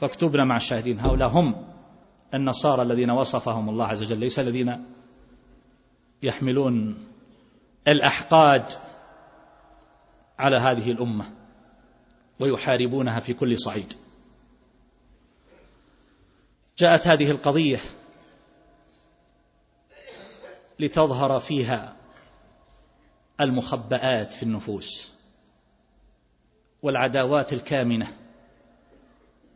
فاكتبنا 0.01 0.45
مع 0.45 0.57
الشاهدين 0.57 0.99
هؤلاء 0.99 1.29
هم 1.29 1.55
النصارى 2.33 2.81
الذين 2.81 3.11
وصفهم 3.11 3.69
الله 3.69 3.85
عز 3.85 4.03
وجل. 4.03 4.17
ليس 4.17 4.39
الذين 4.39 4.85
يحملون 6.23 6.95
الأحقاد 7.87 8.63
على 10.39 10.57
هذه 10.57 10.91
الأمة 10.91 11.25
ويحاربونها 12.39 13.19
في 13.19 13.33
كل 13.33 13.59
صعيد. 13.59 13.93
جاءت 16.77 17.07
هذه 17.07 17.31
القضية 17.31 17.79
لتظهر 20.79 21.39
فيها 21.39 21.95
المخبآت 23.41 24.33
في 24.33 24.43
النفوس 24.43 25.11
والعداوات 26.81 27.53
الكامنة. 27.53 28.07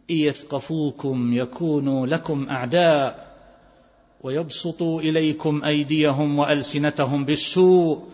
إن 0.09 0.15
يثقفوكم 0.15 1.33
يكونوا 1.33 2.07
لكم 2.07 2.49
أعداء 2.49 3.37
ويبسطوا 4.21 5.01
إليكم 5.01 5.63
أيديهم 5.63 6.39
وألسنتهم 6.39 7.25
بالسوء 7.25 8.09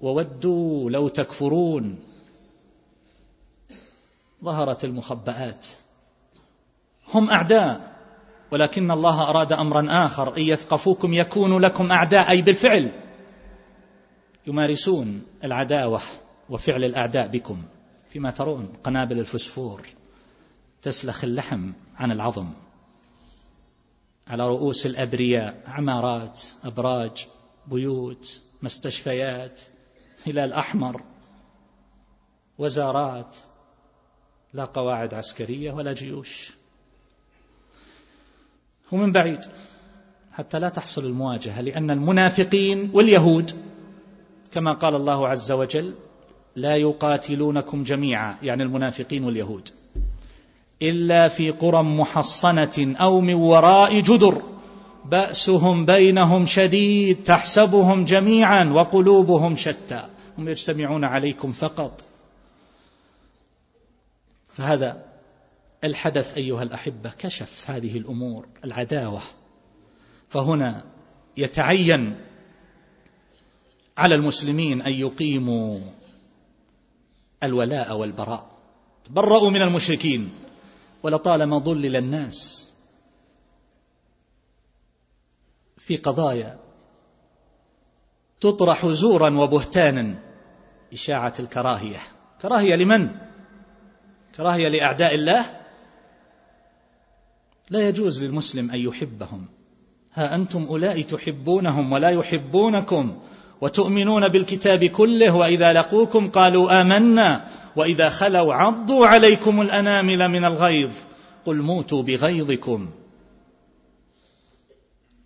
وودوا 0.00 0.90
لو 0.90 1.08
تكفرون. 1.08 1.98
ظهرت 4.44 4.84
المخبآت. 4.84 5.66
هم 7.14 7.30
أعداء. 7.30 7.89
ولكن 8.50 8.90
الله 8.90 9.30
أراد 9.30 9.52
أمرا 9.52 10.06
آخر 10.06 10.36
إن 10.36 10.42
يثقفوكم 10.42 11.12
يكونوا 11.12 11.60
لكم 11.60 11.92
أعداء 11.92 12.30
أي 12.30 12.42
بالفعل 12.42 12.92
يمارسون 14.46 15.22
العداوة 15.44 16.00
وفعل 16.50 16.84
الأعداء 16.84 17.28
بكم. 17.28 17.62
فيما 18.10 18.30
ترون 18.30 18.72
قنابل 18.84 19.18
الفسفور 19.18 19.86
تسلخ 20.82 21.24
اللحم 21.24 21.72
عن 21.96 22.12
العظم 22.12 22.48
على 24.26 24.48
رؤوس 24.48 24.86
الأبرياء 24.86 25.62
عمارات 25.66 26.42
أبراج 26.64 27.26
بيوت 27.66 28.40
مستشفيات 28.62 29.60
هلال 30.26 30.52
أحمر 30.52 31.02
وزارات 32.58 33.36
لا 34.52 34.64
قواعد 34.64 35.14
عسكرية 35.14 35.72
ولا 35.72 35.92
جيوش. 35.92 36.59
ومن 38.92 39.12
بعيد. 39.12 39.40
حتى 40.32 40.58
لا 40.58 40.68
تحصل 40.68 41.04
المواجهة 41.04 41.60
لأن 41.60 41.90
المنافقين 41.90 42.90
واليهود 42.94 43.50
كما 44.52 44.72
قال 44.72 44.94
الله 44.94 45.28
عز 45.28 45.52
وجل 45.52 45.94
لا 46.56 46.76
يقاتلونكم 46.76 47.84
جميعا 47.84 48.36
يعني 48.42 48.62
المنافقين 48.62 49.24
واليهود. 49.24 49.68
إلا 50.82 51.28
في 51.28 51.50
قرى 51.50 51.82
محصنة 51.82 52.96
أو 53.00 53.20
من 53.20 53.34
وراء 53.34 54.00
جدر 54.00 54.42
بأسهم 55.04 55.86
بينهم 55.86 56.46
شديد 56.46 57.22
تحسبهم 57.24 58.04
جميعا 58.04 58.64
وقلوبهم 58.64 59.56
شتى. 59.56 60.02
هم 60.38 60.48
يجتمعون 60.48 61.04
عليكم 61.04 61.52
فقط. 61.52 62.04
فهذا 64.52 65.09
الحدث 65.84 66.36
أيها 66.36 66.62
الأحبة 66.62 67.10
كشف 67.18 67.70
هذه 67.70 67.98
الأمور 67.98 68.48
العداوة. 68.64 69.22
فهنا 70.28 70.84
يتعين 71.36 72.20
على 73.98 74.14
المسلمين 74.14 74.82
أن 74.82 74.92
يقيموا 74.92 75.80
الولاء 77.42 77.96
والبراء. 77.96 78.50
تبرأوا 79.04 79.50
من 79.50 79.62
المشركين. 79.62 80.30
ولطالما 81.02 81.58
ضلل 81.58 81.96
الناس 81.96 82.70
في 85.78 85.96
قضايا 85.96 86.58
تطرح 88.40 88.86
زورا 88.86 89.38
وبهتانا. 89.38 90.18
إشاعة 90.92 91.34
الكراهية. 91.40 91.98
كراهية 92.42 92.74
لمن؟ 92.74 93.10
كراهية 94.36 94.68
لأعداء 94.68 95.14
الله؟ 95.14 95.59
لا 97.70 97.88
يجوز 97.88 98.22
للمسلم 98.22 98.70
أن 98.70 98.78
يحبهم. 98.78 99.46
ها 100.14 100.34
أنتم 100.34 100.64
أولئك 100.64 101.10
تحبونهم 101.10 101.92
ولا 101.92 102.10
يحبونكم 102.10 103.18
وتؤمنون 103.60 104.28
بالكتاب 104.28 104.84
كله 104.84 105.36
وإذا 105.36 105.72
لقوكم 105.72 106.30
قالوا 106.30 106.80
آمنا 106.80 107.48
وإذا 107.76 108.10
خلوا 108.10 108.54
عضوا 108.54 109.06
عليكم 109.06 109.60
الأنامل 109.60 110.28
من 110.28 110.44
الغيظ. 110.44 110.90
قل 111.46 111.62
موتوا 111.62 112.02
بغيظكم. 112.02 112.90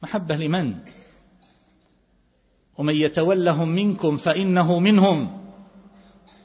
محبة 0.02 0.36
لمن؟ 0.36 0.74
ومن 2.78 2.94
يتولهم 2.94 3.68
منكم 3.68 4.16
فإنه 4.16 4.78
منهم. 4.78 5.43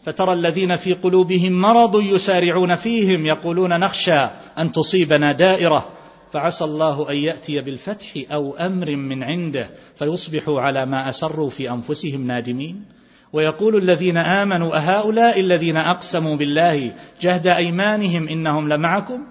فترى 0.05 0.33
الذين 0.33 0.75
في 0.75 0.93
قلوبهم 0.93 1.61
مرض 1.61 2.01
يسارعون 2.01 2.75
فيهم 2.75 3.25
يقولون 3.25 3.79
نخشى 3.79 4.19
أن 4.57 4.71
تصيبنا 4.71 5.31
دائرة 5.31 5.87
فعسى 6.33 6.63
الله 6.63 7.09
أن 7.09 7.15
يأتي 7.15 7.61
بالفتح 7.61 8.07
أو 8.31 8.57
أمر 8.57 8.95
من 8.95 9.23
عنده 9.23 9.69
فيصبحوا 9.95 10.61
على 10.61 10.85
ما 10.85 11.09
أسروا 11.09 11.49
في 11.49 11.69
أنفسهم 11.71 12.27
نادمين. 12.27 12.85
ويقول 13.33 13.75
الذين 13.75 14.17
آمنوا 14.17 14.77
أهؤلاء 14.77 15.39
الذين 15.39 15.77
أقسموا 15.77 16.35
بالله 16.35 16.91
جهد 17.21 17.47
أيمانهم 17.47 18.27
إنهم 18.27 18.69
لمعكم 18.69 19.23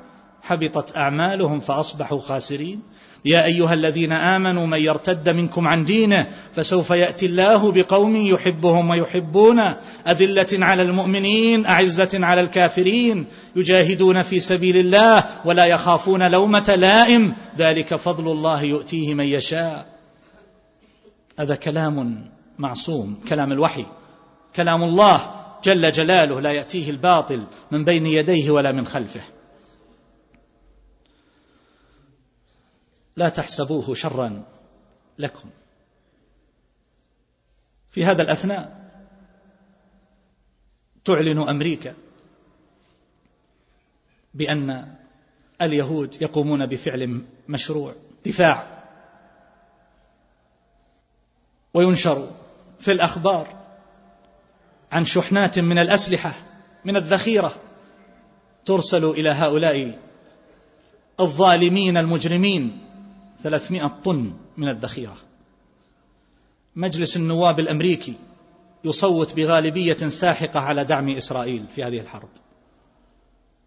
حبطت 0.43 0.97
أعمالهم 0.97 1.61
فأصبحوا 1.61 2.21
خاسرين. 2.21 2.83
يا 3.25 3.45
أيها 3.45 3.75
الذين 3.75 4.13
آمنوا 4.13 4.67
من 4.67 4.79
يرتد 4.79 5.29
منكم 5.29 5.69
عن 5.69 5.85
دينه 5.85 6.27
فسوف 6.53 6.91
يأتي 6.91 7.27
الله 7.27 7.73
بقوم 7.73 8.17
يحبهم 8.17 8.91
ويحبونه 8.91 9.77
أذلة 10.09 10.47
على 10.53 10.83
المؤمنين 10.83 11.67
أعزة 11.67 12.11
على 12.15 12.41
الكافرين. 12.41 13.27
يجاهدون 13.57 14.23
في 14.23 14.41
سبيل 14.41 14.77
الله 14.77 15.25
ولا 15.45 15.67
يخافون 15.67 16.31
لومة 16.31 16.75
لائم. 16.79 17.35
ذلك 17.59 17.95
فضل 17.95 18.33
الله 18.33 18.63
يؤتيه 18.63 19.15
من 19.15 19.25
يشاء. 19.25 19.87
هذا 21.39 21.55
كلام 21.55 22.25
معصوم 22.59 23.21
كلام 23.29 23.53
الوحي. 23.53 23.85
كلام 24.57 24.83
الله 24.83 25.31
جل 25.65 25.93
جلاله 25.93 26.41
لا 26.41 26.53
يأتيه 26.53 26.91
الباطل 26.91 27.45
من 27.71 27.85
بين 27.85 28.07
يديه 28.07 28.51
ولا 28.51 28.73
من 28.73 28.87
خلفه. 28.87 29.21
لا 33.19 33.29
تحسبوه 33.29 33.95
شرا 33.95 34.45
لكم. 35.19 35.51
في 37.91 38.05
هذا 38.05 38.23
الأثناء 38.23 38.91
تعلن 41.05 41.39
أمريكا 41.39 41.95
بأن 44.35 44.95
اليهود 45.63 46.23
يقومون 46.23 46.67
بفعل 46.67 47.23
مشروع 47.49 47.95
دفاع. 48.27 48.85
وينشر 51.75 52.31
في 52.81 52.93
الأخبار 52.93 53.65
عن 54.93 55.05
شحنات 55.05 55.59
من 55.59 55.79
الأسلحة 55.79 56.33
من 56.85 56.97
الذخيرة 56.97 57.55
ترسل 58.65 59.05
إلى 59.05 59.29
هؤلاء 59.29 59.99
الظالمين 61.21 61.97
المجرمين. 61.97 62.88
ثلاثمائة 63.43 64.01
طن 64.05 64.37
من 64.57 64.69
الذخيرة. 64.69 65.17
مجلس 66.77 67.17
النواب 67.17 67.61
الأمريكي 67.61 68.15
يصوت 68.85 69.35
بغالبية 69.35 69.95
ساحقة 69.95 70.61
على 70.61 70.85
دعم 70.85 71.09
إسرائيل 71.09 71.67
في 71.75 71.85
هذه 71.85 72.01
الحرب. 72.01 72.29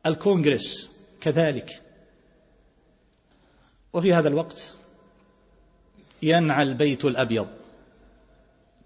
الكونغرس 0.06 0.98
كذلك. 1.22 1.82
وفي 3.94 4.14
هذا 4.14 4.28
الوقت 4.28 4.74
ينعى 6.22 6.64
البيت 6.64 7.06
الأبيض 7.06 7.48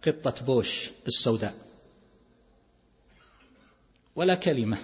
قطة 0.07 0.45
بوش 0.45 0.89
السوداء 1.07 1.55
ولا 4.15 4.35
كلمة 4.35 4.77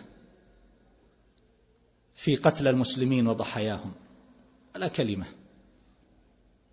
في 2.16 2.36
قتل 2.36 2.68
المسلمين 2.68 3.28
وضحاياهم. 3.28 3.94
ولا 4.76 4.88
كلمة. 4.88 5.41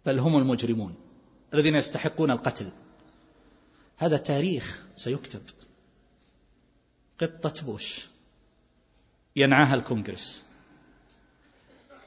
بل 0.07 0.19
هم 0.19 0.37
المجرمون 0.37 0.95
الذين 1.55 1.75
يستحقون 1.75 2.31
القتل. 2.31 2.69
هذا 3.97 4.17
تاريخ 4.17 4.87
سيكتب. 4.97 5.41
قطة 7.21 7.67
بوش 7.67 8.07
ينعاها 9.37 9.75
الكونغرس. 9.75 10.43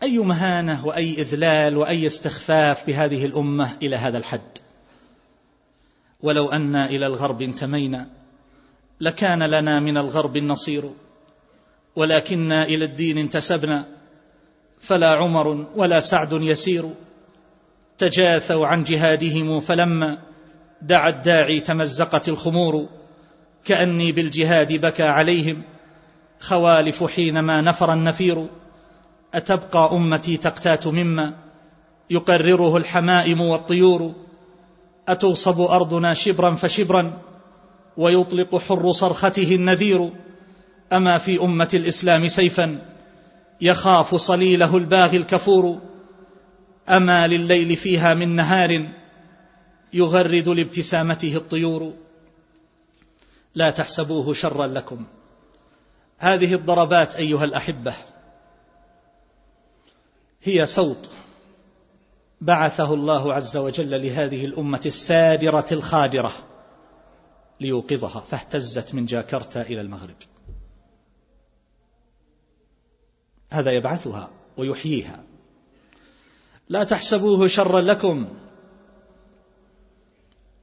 أي 0.03 0.17
مهانة 0.17 0.85
وأي 0.85 1.13
إذلال 1.13 1.77
وأي 1.77 2.07
استخفاف 2.07 2.87
بهذه 2.87 3.25
الأمة 3.25 3.77
إلى 3.81 3.95
هذا 3.95 4.17
الحد؟ 4.17 4.57
ولو 6.21 6.51
أنا 6.51 6.85
إلى 6.85 7.07
الغرب 7.07 7.41
انتمينا 7.41 8.09
لكان 9.01 9.43
لنا 9.43 9.79
من 9.79 9.97
الغرب 9.97 10.37
النصير. 10.37 10.91
ولكنا 11.95 12.63
إلى 12.63 12.85
الدين 12.85 13.17
انتسبنا 13.17 13.85
فلا 14.79 15.09
عمر 15.09 15.67
ولا 15.75 15.99
سعد 15.99 16.33
يسير. 16.33 16.93
تجاثوا 18.01 18.67
عن 18.67 18.83
جهادهم 18.83 19.59
فلما 19.59 20.17
دعا 20.81 21.09
الداعي 21.09 21.59
تمزقت 21.59 22.29
الخمور. 22.29 22.87
كأني 23.65 24.11
بالجهاد 24.11 24.73
بكى 24.73 25.03
عليهم. 25.03 25.61
خوالف 26.39 27.03
حينما 27.03 27.61
نفر 27.61 27.93
النفير. 27.93 28.45
أتبقى 29.33 29.89
أمتي 29.91 30.37
تقتات 30.37 30.87
مما 30.87 31.33
يقرره 32.09 32.77
الحمائم 32.77 33.41
والطيور. 33.41 34.13
أتوصب 35.07 35.61
أرضنا 35.61 36.13
شبرا 36.13 36.55
فشبرا 36.55 37.17
ويطلق 37.97 38.55
حر 38.55 38.91
صرخته 38.91 39.55
النذير. 39.55 40.09
أما 40.93 41.17
في 41.17 41.41
أمة 41.41 41.69
الإسلام 41.73 42.27
سيفا 42.27 42.81
يخاف 43.61 44.15
صليله 44.15 44.77
الباغي 44.77 45.17
الكفور. 45.17 45.90
أما 46.91 47.27
لليل 47.27 47.75
فيها 47.75 48.13
من 48.13 48.35
نهار 48.35 48.89
يغرد 49.93 50.49
لابتسامته 50.49 51.35
الطيور. 51.35 51.93
لا 53.55 53.69
تحسبوه 53.69 54.33
شرا 54.33 54.67
لكم. 54.67 55.05
هذه 56.17 56.53
الضربات 56.53 57.15
أيها 57.15 57.43
الأحبة. 57.43 57.93
هي 60.43 60.65
صوت 60.65 61.09
بعثه 62.41 62.93
الله 62.93 63.33
عز 63.33 63.57
وجل 63.57 64.01
لهذه 64.03 64.45
الأمة 64.45 64.81
السادرة 64.85 65.65
الخادرة 65.71 66.33
ليوقظها 67.59 68.19
فاهتزت 68.19 68.95
من 68.95 69.05
جاكرتا 69.05 69.61
إلى 69.61 69.81
المغرب. 69.81 70.15
هذا 73.51 73.71
يبعثها 73.71 74.29
ويحييها. 74.57 75.30
لا 76.71 76.83
تحسبوه 76.83 77.47
شرا 77.47 77.81
لكم. 77.81 78.27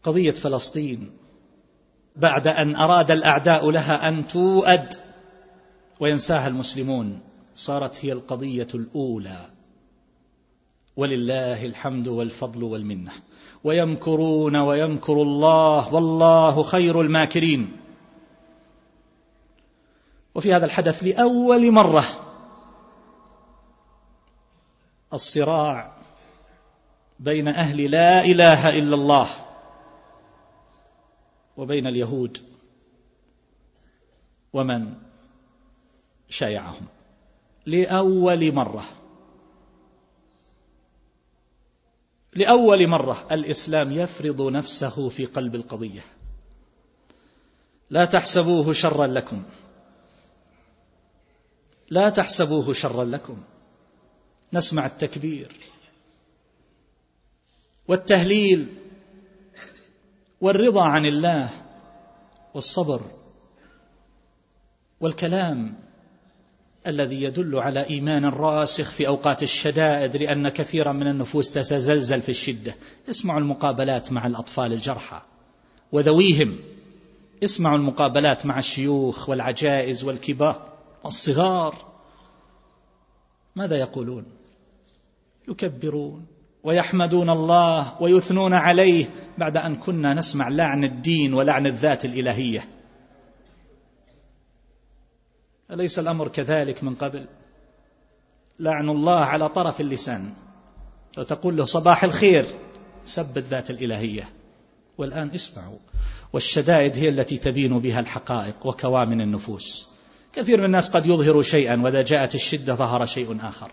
قضية 0.03 0.31
فلسطين. 0.31 1.11
بعد 2.17 2.47
أن 2.47 2.77
أراد 2.77 3.11
الأعداء 3.11 3.71
لها 3.71 4.09
أن 4.09 4.29
توأد 4.29 4.95
وينساها 6.01 6.49
المسلمون 6.49 7.21
صارت 7.57 8.05
هي 8.05 8.13
القضية 8.13 8.69
الأولى. 8.75 9.47
ولله 10.97 11.67
الحمد 11.67 12.09
والفضل 12.09 12.63
والمنة. 12.63 13.13
ويمكرون 13.65 14.57
ويمكر 14.57 15.23
الله 15.23 15.95
والله 15.95 16.63
خير 16.63 17.01
الماكرين. 17.01 17.77
وفي 20.35 20.55
هذا 20.55 20.65
الحدث 20.65 21.05
لأول 21.05 21.71
مرة 21.71 22.05
الصراع 25.13 25.98
بين 27.19 27.49
أهل 27.49 27.91
لا 27.91 28.25
إله 28.25 28.79
إلا 28.79 28.95
الله 28.95 29.29
وبين 31.57 31.87
اليهود 31.87 32.39
ومن 34.53 34.95
شايعهم 36.29 36.87
لأول 37.67 38.53
مرة. 38.55 38.85
لأول 42.35 42.87
مرة 42.87 43.27
الإسلام 43.33 43.93
يفرض 43.93 44.43
نفسه 44.43 45.09
في 45.09 45.25
قلب 45.25 45.55
القضية. 45.55 46.05
لا 47.91 48.05
تحسبوه 48.05 48.73
شرا 48.73 49.07
لكم. 49.07 49.43
لا 51.91 52.09
تحسبوه 52.09 52.73
شرا 52.73 53.05
لكم. 53.05 53.43
نسمع 54.53 54.87
التكبير. 54.87 55.57
والتهليل 57.89 58.67
والرضا 60.41 60.83
عن 60.83 61.07
الله 61.07 61.51
والصبر 62.55 63.01
والكلام 65.01 65.75
الذي 66.87 67.23
يدل 67.23 67.59
على 67.59 67.91
إيمان 67.91 68.25
راسخ 68.25 68.91
في 68.91 69.07
أوقات 69.07 69.43
الشدائد 69.43 70.17
لأن 70.17 70.49
كثيرا 70.49 70.93
من 70.93 71.07
النفوس 71.09 71.55
تتزلزل 71.55 72.23
في 72.23 72.29
الشدة. 72.29 72.75
اسمعوا 73.11 73.41
المقابلات 73.41 74.13
مع 74.13 74.27
الأطفال 74.27 74.73
الجرحى 74.73 75.23
وذويهم. 75.93 76.59
اسمعوا 77.45 77.77
المقابلات 77.77 78.47
مع 78.47 78.59
الشيوخ 78.59 79.29
والعجائز 79.29 80.05
والكبار 80.05 80.73
والصغار. 81.05 81.85
ماذا 83.57 83.77
يقولون؟ 83.77 84.25
يكبرون. 85.49 86.27
ويحمدون 86.63 87.31
الله 87.31 88.03
ويثنون 88.03 88.55
عليه 88.55 89.11
بعد 89.39 89.57
أن 89.57 89.77
كنا 89.77 90.15
نسمع 90.15 90.49
لعن 90.49 90.85
الدين 90.85 91.35
ولعن 91.35 91.67
الذات 91.67 92.05
الإلهية. 92.05 92.69
أليس 95.71 95.99
الأمر 95.99 96.29
كذلك 96.29 96.85
من 96.85 96.95
قبل؟ 96.95 97.27
لعن 98.61 98.89
الله 98.89 99.19
على 99.19 99.49
طرف 99.49 99.81
اللسان. 99.81 100.33
لو 101.17 101.23
تقول 101.23 101.57
له 101.57 101.65
صباح 101.65 102.05
الخير 102.05 102.47
سب 103.05 103.39
الذات 103.39 103.71
الإلهية. 103.71 104.29
والآن 104.99 105.31
اسمعوا. 105.35 105.79
والشدائد 106.33 106.97
هي 106.97 107.09
التي 107.09 107.37
تبين 107.37 107.79
بها 107.79 108.01
الحقائق 108.01 108.67
وكوامن 108.67 109.21
النفوس. 109.21 109.89
كثير 110.33 110.59
من 110.59 110.65
الناس 110.65 110.89
قد 110.89 111.07
يظهر 111.07 111.43
شيئا 111.43 111.83
وإذا 111.83 112.03
جاءت 112.03 112.35
الشدة 112.35 112.75
ظهر 112.75 113.07
شيء 113.07 113.39
آخر. 113.43 113.71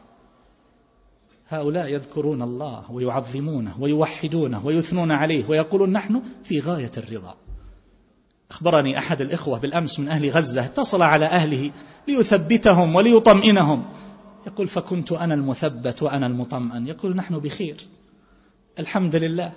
هؤلاء 1.49 1.87
يذكرون 1.87 2.41
الله 2.41 2.91
ويعظمونه 2.91 3.75
ويوحدونه 3.79 4.65
ويثنون 4.65 5.11
عليه 5.11 5.49
ويقولون 5.49 5.91
نحن 5.91 6.21
في 6.43 6.59
غاية 6.59 6.91
الرضا. 6.97 7.35
أخبرني 8.51 8.97
أحد 8.97 9.21
الإخوة 9.21 9.59
بالأمس 9.59 9.99
من 9.99 10.07
أهل 10.07 10.29
غزة 10.29 10.65
اتصل 10.65 11.01
على 11.01 11.25
أهله 11.25 11.71
ليثبتهم 12.07 12.95
وليطمئنهم. 12.95 13.85
يقول 14.47 14.67
فكنت 14.67 15.11
أنا 15.11 15.33
المثبت 15.33 16.03
وأنا 16.03 16.27
المطمئن. 16.27 16.87
يقول 16.87 17.15
نحن 17.15 17.39
بخير. 17.39 17.75
الحمد 18.79 19.15
لله. 19.15 19.53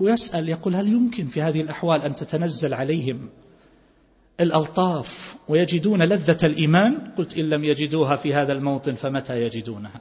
ويسأل 0.00 0.48
يقول 0.48 0.76
هل 0.76 0.88
يمكن 0.88 1.26
في 1.26 1.42
هذه 1.42 1.60
الأحوال 1.60 2.02
أن 2.02 2.14
تتنزل 2.14 2.74
عليهم 2.74 3.28
الألطاف 4.40 5.36
ويجدون 5.48 6.02
لذة 6.02 6.46
الإيمان؟ 6.46 7.12
قلت 7.18 7.38
إن 7.38 7.50
لم 7.50 7.64
يجدوها 7.64 8.16
في 8.16 8.34
هذا 8.34 8.52
الموطن 8.52 8.94
فمتى 8.94 9.42
يجدونها؟ 9.42 10.00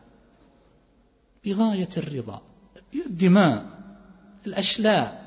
بغاية 1.45 1.89
الرضا. 1.97 2.41
الدماء 2.93 3.65
الأشلاء 4.47 5.25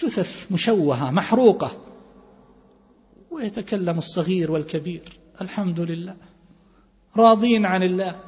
جثث 0.00 0.52
مشوهة 0.52 1.10
محروقة. 1.10 1.84
ويتكلم 3.30 3.98
الصغير 3.98 4.50
والكبير 4.50 5.18
الحمد 5.40 5.80
لله. 5.80 6.16
راضين 7.16 7.66
عن 7.66 7.82
الله. 7.82 8.20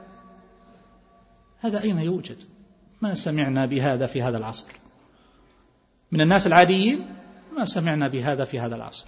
هذا 1.59 1.83
أين 1.83 1.99
يوجد؟ 1.99 2.43
ما 3.01 3.15
سمعنا 3.15 3.67
بهذا 3.67 4.07
في 4.07 4.23
هذا 4.23 4.39
العصر. 4.39 4.67
من 6.13 6.21
الناس 6.21 6.47
العاديين 6.47 7.15
ما 7.57 7.65
سمعنا 7.65 8.09
بهذا 8.09 8.45
في 8.45 8.61
هذا 8.61 8.77
العصر. 8.77 9.07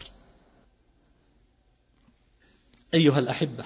أيها 2.94 3.18
الأحبة 3.18 3.64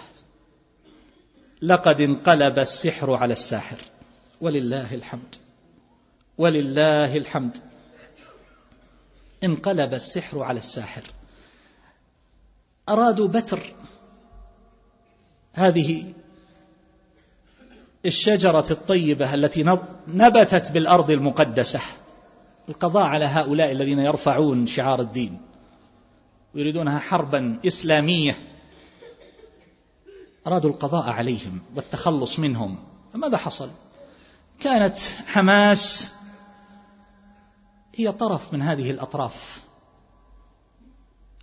لقد 1.63 2.01
انقلب 2.01 2.59
السحر 2.59 3.15
على 3.15 3.33
الساحر. 3.33 3.79
ولله 4.41 4.95
الحمد. 4.95 5.35
ولله 6.39 7.17
الحمد. 7.17 7.59
انقلب 9.45 9.95
السحر 9.95 10.43
على 10.43 10.59
الساحر. 10.59 11.03
أرادوا 12.89 13.29
بتر. 13.29 13.73
هذه 15.53 16.13
الشجرة 18.07 18.67
الطيبة 18.71 19.35
التي 19.35 19.79
نبتت 20.09 20.71
بالأرض 20.71 21.11
المقدسة. 21.11 21.81
القضاء 22.69 23.03
على 23.03 23.25
هؤلاء 23.25 23.73
الذين 23.73 23.99
يرفعون 23.99 24.67
شعار 24.67 25.01
الدين. 25.01 25.41
ويريدونها 26.55 26.99
حربا 26.99 27.61
إسلامية. 27.67 28.39
أرادوا 30.47 30.71
القضاء 30.71 31.11
عليهم 31.11 31.61
والتخلص 31.77 32.39
منهم. 32.39 32.85
فماذا 33.13 33.37
حصل؟ 33.37 33.71
كانت 34.61 34.99
حماس 35.27 36.13
هي 37.95 38.13
طرف 38.13 38.53
من 38.53 38.63
هذه 38.63 38.91
الأطراف 38.91 39.63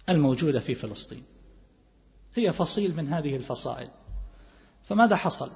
الموجودة 0.10 0.60
في 0.60 0.76
فلسطين. 0.76 1.24
هي 2.36 2.54
فصيل 2.54 2.96
من 2.98 3.14
هذه 3.14 3.36
الفصائل. 3.36 3.90
فماذا 4.84 5.16
حصل؟ 5.16 5.52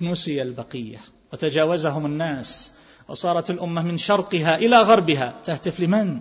نسي 0.00 0.42
البقية 0.42 1.00
وتجاوزهم 1.32 2.06
الناس 2.06 2.72
وصارت 3.08 3.50
الأمة 3.50 3.82
من 3.82 3.98
شرقها 3.98 4.56
إلى 4.56 4.76
غربها. 4.76 5.40
تهتف 5.44 5.80
لمن؟ 5.80 6.20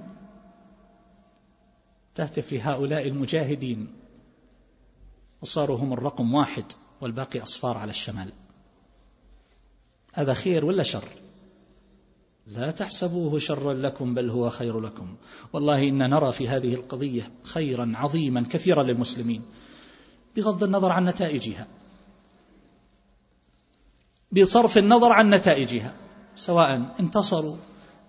تهتف 2.16 2.54
لهؤلاء 2.54 3.08
المجاهدين. 3.08 3.94
وصاروا 5.42 5.78
هم 5.78 5.94
الرقم 5.94 6.34
واحد 6.34 6.66
والباقي 7.02 7.44
أصفار 7.44 7.78
على 7.78 7.92
الشمال. 7.92 8.34
هذا 10.12 10.34
خير 10.34 10.66
ولا 10.66 10.84
شر؟ 10.84 11.04
لا 12.48 12.72
تحسبوه 12.72 13.40
شرا 13.40 13.74
لكم 13.74 14.14
بل 14.14 14.30
هو 14.30 14.50
خير 14.50 14.80
لكم. 14.80 15.16
والله 15.54 15.90
إن 15.90 16.10
نرى 16.10 16.34
في 16.34 16.48
هذه 16.48 16.74
القضية 16.74 17.32
خيرا 17.44 17.92
عظيما 17.96 18.44
كثيرا 18.50 18.84
للمسلمين 18.84 19.42
بغض 20.36 20.64
النظر 20.64 20.92
عن 20.92 21.06
نتائجها 21.06 21.68
بصرف 24.32 24.78
النظر 24.78 25.12
عن 25.12 25.30
نتائجها 25.30 25.94
سواء 26.36 26.96
انتصروا 27.00 27.56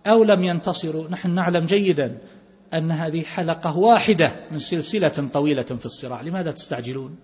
أو 0.07 0.24
لم 0.24 0.44
ينتصروا. 0.44 1.09
نحن 1.09 1.30
نعلم 1.30 1.66
جيدا 1.66 2.18
أن 2.74 2.90
هذه 2.90 3.22
حلقة 3.22 3.78
واحدة 3.78 4.34
من 4.50 4.59
سلسلة 4.59 5.28
طويلة 5.32 5.62
في 5.62 5.86
الصراع. 5.86 6.22
لماذا 6.22 6.50
تستعجلون؟ 6.50 7.16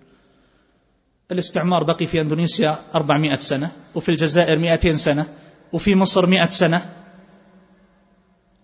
الاستعمار 1.31 1.83
بقي 1.83 2.07
في 2.07 2.21
أندونيسيا 2.21 2.77
400 2.95 3.35
سنة 3.35 3.71
وفي 3.95 4.09
الجزائر 4.09 4.57
200 4.59 4.95
سنة 4.95 5.27
وفي 5.73 5.95
مصر 5.95 6.25
100 6.25 6.49
سنة. 6.49 6.93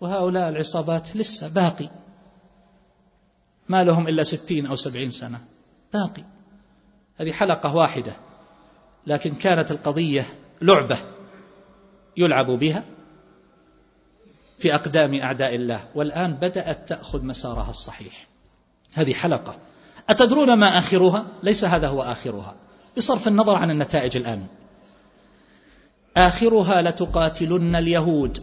وهؤلاء 0.01 0.49
العصابات 0.49 1.15
لسه 1.17 1.47
باقي. 1.47 1.89
ما 3.69 3.83
لهم 3.83 4.07
إلا 4.07 4.23
ستين 4.23 4.65
أو 4.65 4.75
سبعين 4.75 5.09
سنة. 5.09 5.39
باقي. 5.93 6.23
هذه 7.17 7.31
حلقة 7.31 7.75
واحدة. 7.75 8.13
لكن 9.07 9.35
كانت 9.35 9.71
القضية 9.71 10.25
لعبة 10.61 10.97
يلعب 12.17 12.51
بها 12.51 12.83
في 14.59 14.75
أقدام 14.75 15.15
أعداء 15.15 15.55
الله. 15.55 15.87
والآن 15.95 16.33
بدأت 16.33 16.89
تأخذ 16.89 17.23
مسارها 17.23 17.69
الصحيح. 17.69 18.27
هذه 18.93 19.13
حلقة 19.13 19.57
أتدرون 20.09 20.53
ما 20.53 20.77
آخرها؟ 20.77 21.25
ليس 21.43 21.65
هذا 21.65 21.87
هو 21.87 22.01
آخرها. 22.01 22.55
بصرف 22.97 23.27
النظر 23.27 23.55
عن 23.55 23.71
النتائج 23.71 24.17
الآن. 24.17 24.47
آخرها 26.17 26.81
لتقاتلن 26.81 27.75
اليهود 27.75 28.37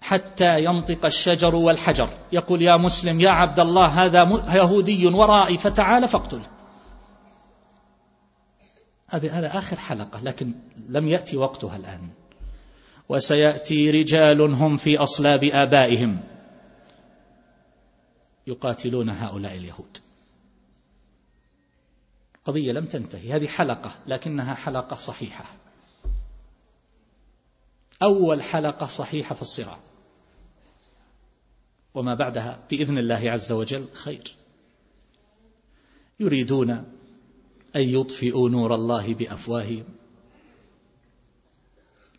حتى 0.00 0.64
ينطق 0.64 1.04
الشجر 1.04 1.54
والحجر. 1.54 2.08
يقول 2.32 2.62
يا 2.62 2.76
مسلم 2.76 3.20
يا 3.20 3.30
عبد 3.30 3.60
الله 3.60 3.86
هذا 3.86 4.42
يهودي 4.54 5.06
ورائي 5.06 5.58
فتعال 5.58 6.08
فاقتله 6.08 6.46
هذا 9.08 9.30
هذا 9.30 9.58
آخر 9.58 9.76
حلقة 9.76 10.20
لكن 10.22 10.52
لم 10.88 11.08
يأتي 11.08 11.36
وقتها 11.36 11.76
الآن. 11.76 12.08
وسيأتي 13.08 13.90
رجال 13.90 14.40
هم 14.40 14.76
في 14.76 14.98
أصلاب 14.98 15.44
آبائهم. 15.44 16.20
يقاتلون 18.48 19.08
هؤلاء 19.08 19.56
اليهود. 19.56 19.98
قضية 22.44 22.72
لم 22.72 22.84
تنتهي 22.84 23.32
هذه 23.32 23.46
حلقة 23.46 23.94
لكنها 24.06 24.54
حلقة 24.54 24.96
صحيحة. 24.96 25.44
أول 28.02 28.42
حلقة 28.42 28.86
صحيحة 28.86 29.34
في 29.34 29.42
الصراع. 29.42 29.78
وما 31.94 32.14
بعدها 32.14 32.58
بإذن 32.70 32.98
الله 32.98 33.30
عز 33.30 33.52
وجل 33.52 33.88
خير. 33.92 34.34
يريدون 36.20 36.70
أن 37.76 37.82
يطفئوا 37.82 38.50
نور 38.50 38.74
الله 38.74 39.14
بأفواههم. 39.14 39.84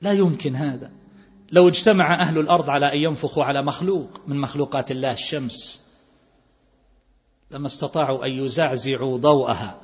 لا 0.02 0.12
يمكن 0.12 0.56
هذا. 0.56 0.92
لو 1.52 1.68
اجتمع 1.68 2.14
أهل 2.14 2.38
الأرض 2.40 2.70
على 2.70 2.94
أن 2.94 2.98
ينفخوا 2.98 3.44
على 3.44 3.62
مخلوق 3.62 4.22
من 4.28 4.38
مخلوقات 4.38 4.92
الله 4.92 5.14
الشمس 5.14 5.89
لما 7.52 7.66
استطاعوا 7.66 8.26
أن 8.26 8.32
يزعزعوا 8.32 9.18
ضوءها. 9.18 9.82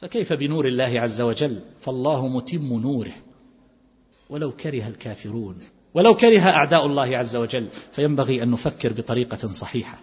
فكيف 0.00 0.32
بنور 0.32 0.66
الله 0.66 1.00
عز 1.00 1.20
وجل؟ 1.20 1.60
فالله 1.80 2.28
متم 2.28 2.80
نوره. 2.80 3.14
ولو 4.30 4.52
كره 4.52 4.88
الكافرون 4.88 5.58
ولو 5.94 6.14
كره 6.14 6.40
أعداء 6.40 6.86
الله 6.86 7.18
عز 7.18 7.36
وجل 7.36 7.68
فينبغي 7.92 8.42
أن 8.42 8.50
نفكر 8.50 8.92
بطريقة 8.92 9.46
صحيحة. 9.46 9.98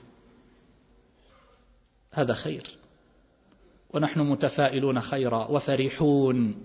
هذا 2.11 2.34
خير. 2.34 2.78
ونحن 3.93 4.20
متفائلون 4.20 5.01
خيرا 5.01 5.47
وفرحون 5.47 6.64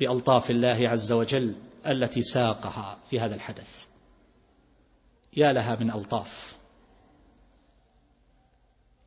بألطاف 0.00 0.50
الله 0.50 0.88
عز 0.88 1.12
وجل 1.12 1.54
التي 1.86 2.22
ساقها 2.22 2.98
في 3.10 3.20
هذا 3.20 3.34
الحدث. 3.34 3.84
يا 5.36 5.52
لها 5.52 5.76
من 5.80 5.90
ألطاف. 5.90 6.59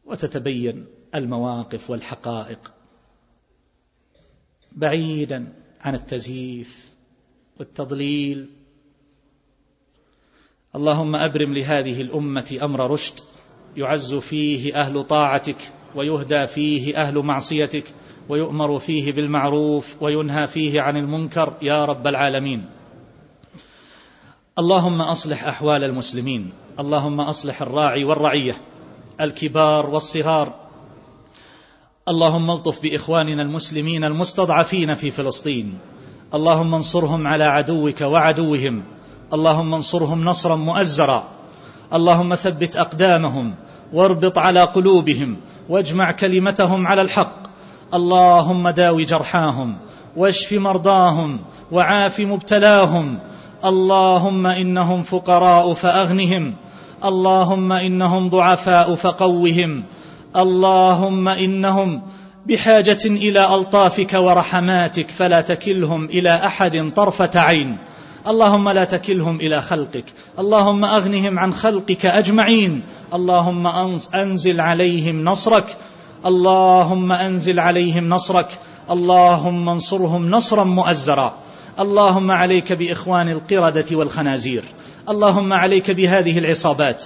وتتبين 0.05 0.85
المواقف 1.15 1.89
والحقائق 1.89 2.71
بعيدا 4.71 5.53
عن 5.81 5.95
التزييف 5.95 6.89
والتضليل. 7.59 8.49
اللهم 10.75 11.15
أبرم 11.15 11.53
لهذه 11.53 12.01
الأمة 12.01 12.59
أمر 12.61 12.91
رشد 12.91 13.19
يعز 13.77 14.13
فيه 14.13 14.75
أهل 14.75 15.03
طاعتك 15.03 15.71
ويهدى 15.95 16.47
فيه 16.47 16.97
أهل 16.97 17.19
معصيتك 17.19 17.83
ويؤمر 18.29 18.79
فيه 18.79 19.11
بالمعروف 19.11 20.03
وينهى 20.03 20.47
فيه 20.47 20.81
عن 20.81 20.97
المنكر 20.97 21.53
يا 21.61 21.85
رب 21.85 22.07
العالمين. 22.07 22.65
اللهم 24.59 25.01
أصلح 25.01 25.43
أحوال 25.43 25.83
المسلمين. 25.83 26.51
اللهم 26.79 27.21
أصلح 27.21 27.61
الراعي 27.61 28.03
والرعية. 28.03 28.61
الكبار 29.21 29.89
والصغار. 29.89 30.53
اللهم 32.09 32.51
الطف 32.51 32.81
بإخواننا 32.81 33.41
المسلمين 33.41 34.03
المستضعفين 34.03 34.95
في 34.95 35.11
فلسطين. 35.11 35.77
اللهم 36.33 36.75
انصرهم 36.75 37.27
على 37.27 37.43
عدوك 37.43 38.01
وعدوهم. 38.01 38.83
اللهم 39.33 39.73
انصرهم 39.73 40.25
نصرا 40.25 40.55
مؤزرا. 40.55 41.23
اللهم 41.93 42.35
ثبت 42.35 42.75
أقدامهم 42.75 43.55
واربط 43.93 44.37
على 44.37 44.63
قلوبهم 44.63 45.37
واجمع 45.69 46.11
كلمتهم 46.11 46.87
على 46.87 47.01
الحق. 47.01 47.37
اللهم 47.93 48.69
داو 48.69 48.99
جرحاهم 48.99 49.77
واشف 50.17 50.53
مرضاهم 50.53 51.39
وعاف 51.71 52.19
مبتلاهم. 52.19 53.19
اللهم 53.65 54.47
إنهم 54.47 55.03
فقراء 55.03 55.73
فأغنهم. 55.73 56.53
اللهم 57.05 57.71
إنهم 57.71 58.29
ضعفاء 58.29 58.95
فقوهم. 58.95 59.83
اللهم 60.35 61.27
إنهم 61.27 62.01
بحاجة 62.45 63.05
إلى 63.05 63.55
ألطافك 63.55 64.13
ورحماتك 64.13 65.09
فلا 65.09 65.41
تكلهم 65.41 66.05
إلى 66.05 66.35
أحد 66.35 66.91
طرفة 66.95 67.39
عين. 67.39 67.77
اللهم 68.27 68.69
لا 68.69 68.83
تكلهم 68.83 69.35
إلى 69.39 69.61
خلقك. 69.61 70.05
اللهم 70.39 70.85
أغنهم 70.85 71.39
عن 71.39 71.53
خلقك 71.53 72.05
أجمعين. 72.05 72.81
اللهم 73.13 73.67
أنزل 74.15 74.61
عليهم 74.61 75.25
نصرك. 75.25 75.77
اللهم 76.25 77.11
أنزل 77.11 77.59
عليهم 77.59 78.09
نصرك. 78.09 78.49
اللهم 78.91 79.69
انصرهم 79.69 80.31
نصرا 80.31 80.63
مؤزرا. 80.63 81.33
اللهم 81.79 82.31
عليك 82.31 82.73
بإخوان 82.73 83.29
القردة 83.29 83.85
والخنازير. 83.97 84.63
اللهم 85.09 85.53
عليك 85.53 85.91
بهذه 85.91 86.39
العصابات. 86.39 87.03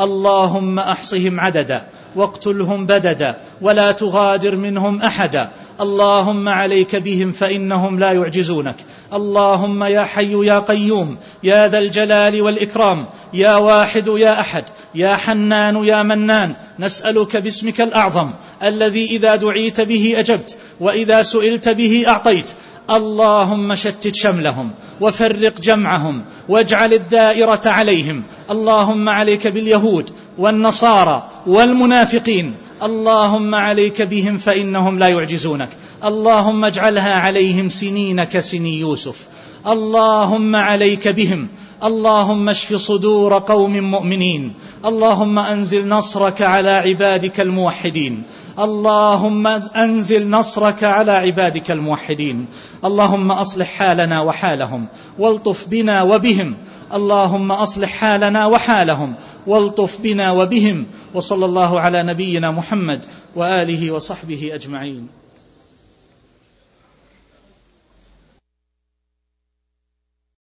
اللهم 0.00 0.78
أحصهم 0.78 1.40
عددا 1.40 1.86
واقتلهم 2.16 2.86
بددا 2.86 3.36
ولا 3.60 3.92
تغادر 3.92 4.56
منهم 4.56 5.02
أحدا. 5.02 5.50
اللهم 5.80 6.48
عليك 6.48 6.96
بهم 6.96 7.32
فإنهم 7.32 7.98
لا 7.98 8.12
يعجزونك. 8.12 8.76
اللهم 9.12 9.84
يا 9.84 10.04
حي 10.04 10.46
يا 10.46 10.58
قيوم 10.58 11.16
يا 11.42 11.68
ذا 11.68 11.78
الجلال 11.78 12.42
والإكرام 12.42 13.06
يا 13.34 13.56
واحد 13.56 14.08
يا 14.08 14.40
أحد 14.40 14.64
يا 14.94 15.16
حنان 15.16 15.84
يا 15.84 16.02
منان 16.02 16.54
نسألك 16.78 17.36
باسمك 17.36 17.80
الأعظم 17.80 18.30
الذي 18.62 19.06
إذا 19.06 19.36
دعيت 19.36 19.80
به 19.80 20.14
أجبت 20.16 20.56
وإذا 20.80 21.22
سئلت 21.22 21.68
به 21.68 22.04
أعطيت 22.08 22.50
اللهم 22.90 23.74
شتت 23.74 24.14
شملهم 24.14 24.70
وفرق 25.00 25.60
جمعهم 25.60 26.22
واجعل 26.48 26.94
الدائرة 26.94 27.60
عليهم. 27.66 28.22
اللهم 28.50 29.08
عليك 29.08 29.46
باليهود 29.46 30.10
والنصارى 30.38 31.28
والمنافقين. 31.46 32.54
اللهم 32.82 33.54
عليك 33.54 34.02
بهم 34.02 34.38
فإنهم 34.38 34.98
لا 34.98 35.08
يعجزونك. 35.08 35.68
اللهم 36.04 36.64
اجعلها 36.64 37.14
عليهم 37.14 37.68
سنين 37.68 38.24
كسني 38.24 38.80
يوسف. 38.80 39.26
اللهم 39.66 40.56
عليك 40.56 41.08
بهم. 41.08 41.48
اللهم 41.84 42.48
اشف 42.48 42.74
صدور 42.74 43.38
قوم 43.38 43.72
مؤمنين. 43.72 44.52
اللهم 44.86 45.38
أنزل 45.38 45.88
نصرك 45.88 46.42
على 46.42 46.70
عبادك 46.70 47.40
الموحدين. 47.40 48.22
اللهم 48.58 49.46
أنزل 49.76 50.30
نصرك 50.30 50.84
على 50.84 51.12
عبادك 51.12 51.70
الموحدين. 51.70 52.46
اللهم 52.84 53.30
أصلح 53.32 53.66
حالنا 53.66 54.20
وحالهم. 54.20 54.86
والطف 55.18 55.68
بنا 55.68 56.02
وبهم. 56.02 56.54
اللهم 56.94 57.52
أصلح 57.52 57.88
حالنا 57.88 58.46
وحالهم. 58.46 59.14
والطف 59.46 59.96
بنا 60.00 60.32
وبهم. 60.32 60.86
وصلى 61.14 61.44
الله 61.44 61.80
على 61.80 62.02
نبينا 62.02 62.50
محمد 62.50 63.04
وآله 63.36 63.90
وصحبه 63.90 64.50
أجمعين. 64.54 65.19